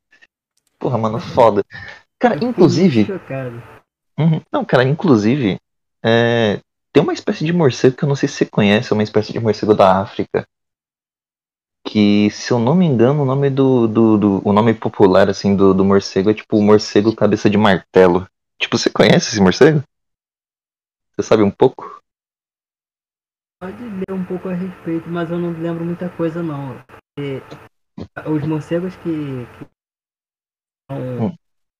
[0.79, 1.63] Porra, mano, foda.
[2.19, 3.07] Cara, inclusive.
[4.17, 5.57] Uhum, não, cara, inclusive.
[6.03, 6.59] É,
[6.91, 9.31] tem uma espécie de morcego que eu não sei se você conhece, é uma espécie
[9.31, 10.45] de morcego da África.
[11.87, 13.87] Que, se eu não me engano, o nome do.
[13.87, 18.27] do, do o nome popular, assim, do, do morcego é tipo morcego cabeça de martelo.
[18.59, 19.83] Tipo, você conhece esse morcego?
[21.15, 22.03] Você sabe um pouco?
[23.61, 26.75] Pode ler um pouco a respeito, mas eu não lembro muita coisa não.
[26.83, 27.39] Porque
[28.29, 29.65] os morcegos que, que
[30.91, 31.35] são hum.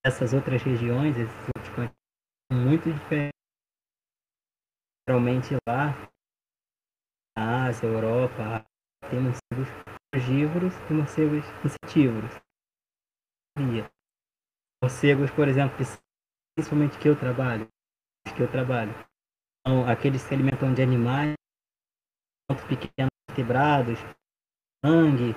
[0.06, 1.98] essas outras regiões, esses outros continentes,
[2.50, 3.36] são muito diferentes.
[5.06, 5.94] Geralmente lá,
[7.38, 8.66] na Ásia, Europa,
[9.10, 9.68] tem morcegos
[10.14, 12.32] frugívoros e morcegos insetívoros.
[14.82, 15.76] Morcegos, por exemplo,
[16.56, 17.68] principalmente que eu trabalho,
[18.34, 18.94] que eu trabalho,
[19.88, 21.34] aqueles que se alimentam de animais
[22.68, 23.99] pequenos vertebrados,
[24.84, 25.36] sangue,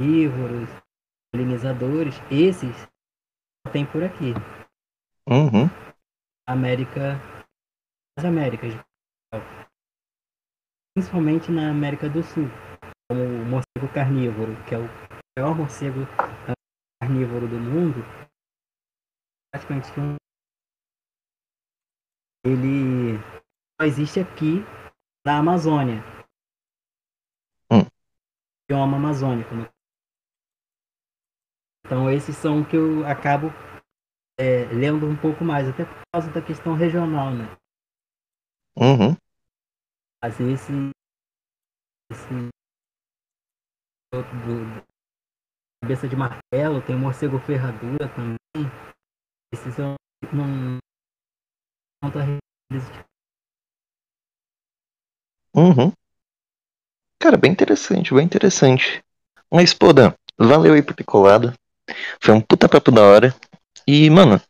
[0.00, 0.68] herbívoros,
[1.32, 2.74] polinizadores, esses
[3.72, 4.32] tem por aqui.
[5.28, 5.68] Uhum.
[6.48, 7.20] América,
[8.18, 8.72] as Américas,
[10.94, 12.48] principalmente na América do Sul,
[13.08, 14.88] como o morcego carnívoro, que é o
[15.38, 16.00] maior morcego
[17.00, 18.02] carnívoro do mundo,
[19.52, 20.16] praticamente um
[22.44, 23.18] ele
[23.80, 24.64] só existe aqui
[25.24, 26.02] da Amazônia.
[27.70, 27.86] Hum.
[28.68, 29.54] Bioma amazônico.
[29.54, 29.68] Né?
[31.84, 33.48] Então esses são que eu acabo
[34.38, 37.44] é, lendo um pouco mais, até por causa da questão regional, né?
[38.76, 39.14] Uhum.
[40.22, 40.72] Mas esse,
[42.10, 42.50] esse
[44.12, 44.90] do, do,
[45.82, 48.38] cabeça de martelo, tem morcego ferradura também.
[49.52, 49.96] Esses eu
[50.32, 50.78] não,
[52.02, 52.18] não tô
[55.54, 55.92] Uhum.
[57.18, 59.02] Cara, bem interessante, bem interessante.
[59.52, 61.52] Mas, pô, Dan, valeu aí por ter colado.
[62.20, 63.34] Foi um puta papo da hora.
[63.86, 64.40] E, mano,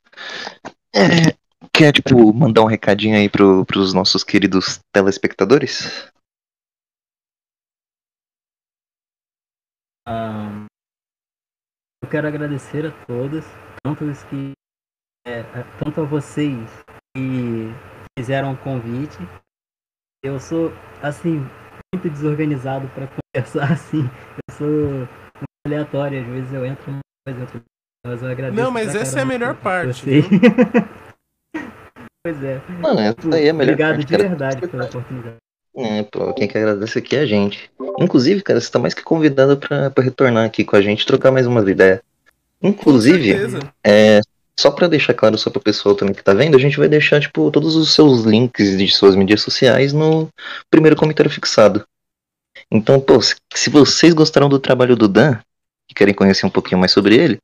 [0.95, 1.35] é,
[1.73, 6.09] quer, tipo, mandar um recadinho aí pro, pros nossos queridos telespectadores?
[10.07, 10.67] Ah,
[12.03, 13.45] eu quero agradecer a todos,
[13.83, 14.53] tanto os que.
[15.27, 15.43] É,
[15.79, 16.69] tanto a vocês
[17.15, 17.75] que
[18.19, 19.19] fizeram o convite,
[20.23, 21.47] eu sou, assim,
[21.95, 24.03] muito desorganizado para conversar, assim.
[24.49, 25.09] Eu sou muito
[25.67, 27.63] aleatório, às vezes eu entro coisa, outro,
[28.07, 28.63] mas eu agradeço.
[28.63, 30.05] Não, mas essa é a melhor parte.
[32.25, 32.61] pois é.
[32.81, 35.37] Mano, essa aí é a melhor Obrigado parte, de verdade pela oportunidade.
[35.77, 37.71] É, pô, quem que agradece aqui é a gente.
[38.01, 41.31] Inclusive, cara, você tá mais que convidado pra, pra retornar aqui com a gente trocar
[41.31, 42.03] mais umas ideias.
[42.61, 43.33] Inclusive,
[43.85, 44.21] é,
[44.61, 47.21] só pra deixar claro só pro pessoal também que tá vendo, a gente vai deixar,
[47.21, 50.29] tipo, todos os seus links de suas mídias sociais no
[50.71, 51.85] primeiro comentário fixado.
[52.71, 55.39] Então, pô, se, vocês gostaram do trabalho do Dan
[55.91, 57.39] e querem conhecer um pouquinho mais sobre ele,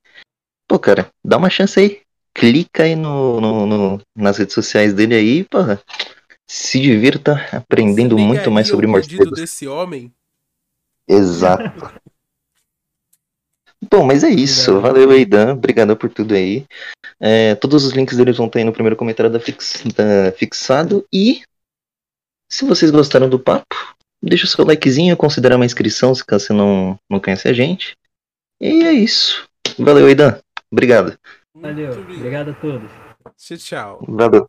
[0.69, 2.01] pô, cara, dá uma chance aí.
[2.35, 5.81] Clica aí no, no- no- nas redes sociais dele aí, porra.
[6.47, 9.41] Se divirta aprendendo muito mais sobre morcegos.
[9.41, 10.13] desse homem?
[11.09, 11.91] Exato.
[13.91, 14.73] Bom, mas é isso.
[14.73, 14.95] Obrigado.
[14.95, 15.53] Valeu aí, Dan.
[15.53, 16.65] Obrigado por tudo aí.
[17.21, 21.07] É, todos os links deles vão estar aí no primeiro comentário da, fix- da fixado.
[21.13, 21.43] E
[22.51, 23.75] se vocês gostaram do papo,
[24.23, 27.97] deixa o seu likezinho, considera uma inscrição se caso você não, não conhece a gente.
[28.61, 29.47] E é isso.
[29.79, 30.39] Valeu aí, Dan.
[30.73, 31.19] Obrigado.
[31.55, 31.93] Valeu.
[31.93, 32.91] Obrigado a todos.
[33.37, 34.05] Tchau, tchau.
[34.09, 34.49] Valeu.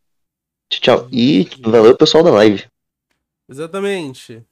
[0.69, 1.09] Tchau, tchau.
[1.11, 2.65] E valeu pessoal da live.
[3.49, 4.43] Exatamente.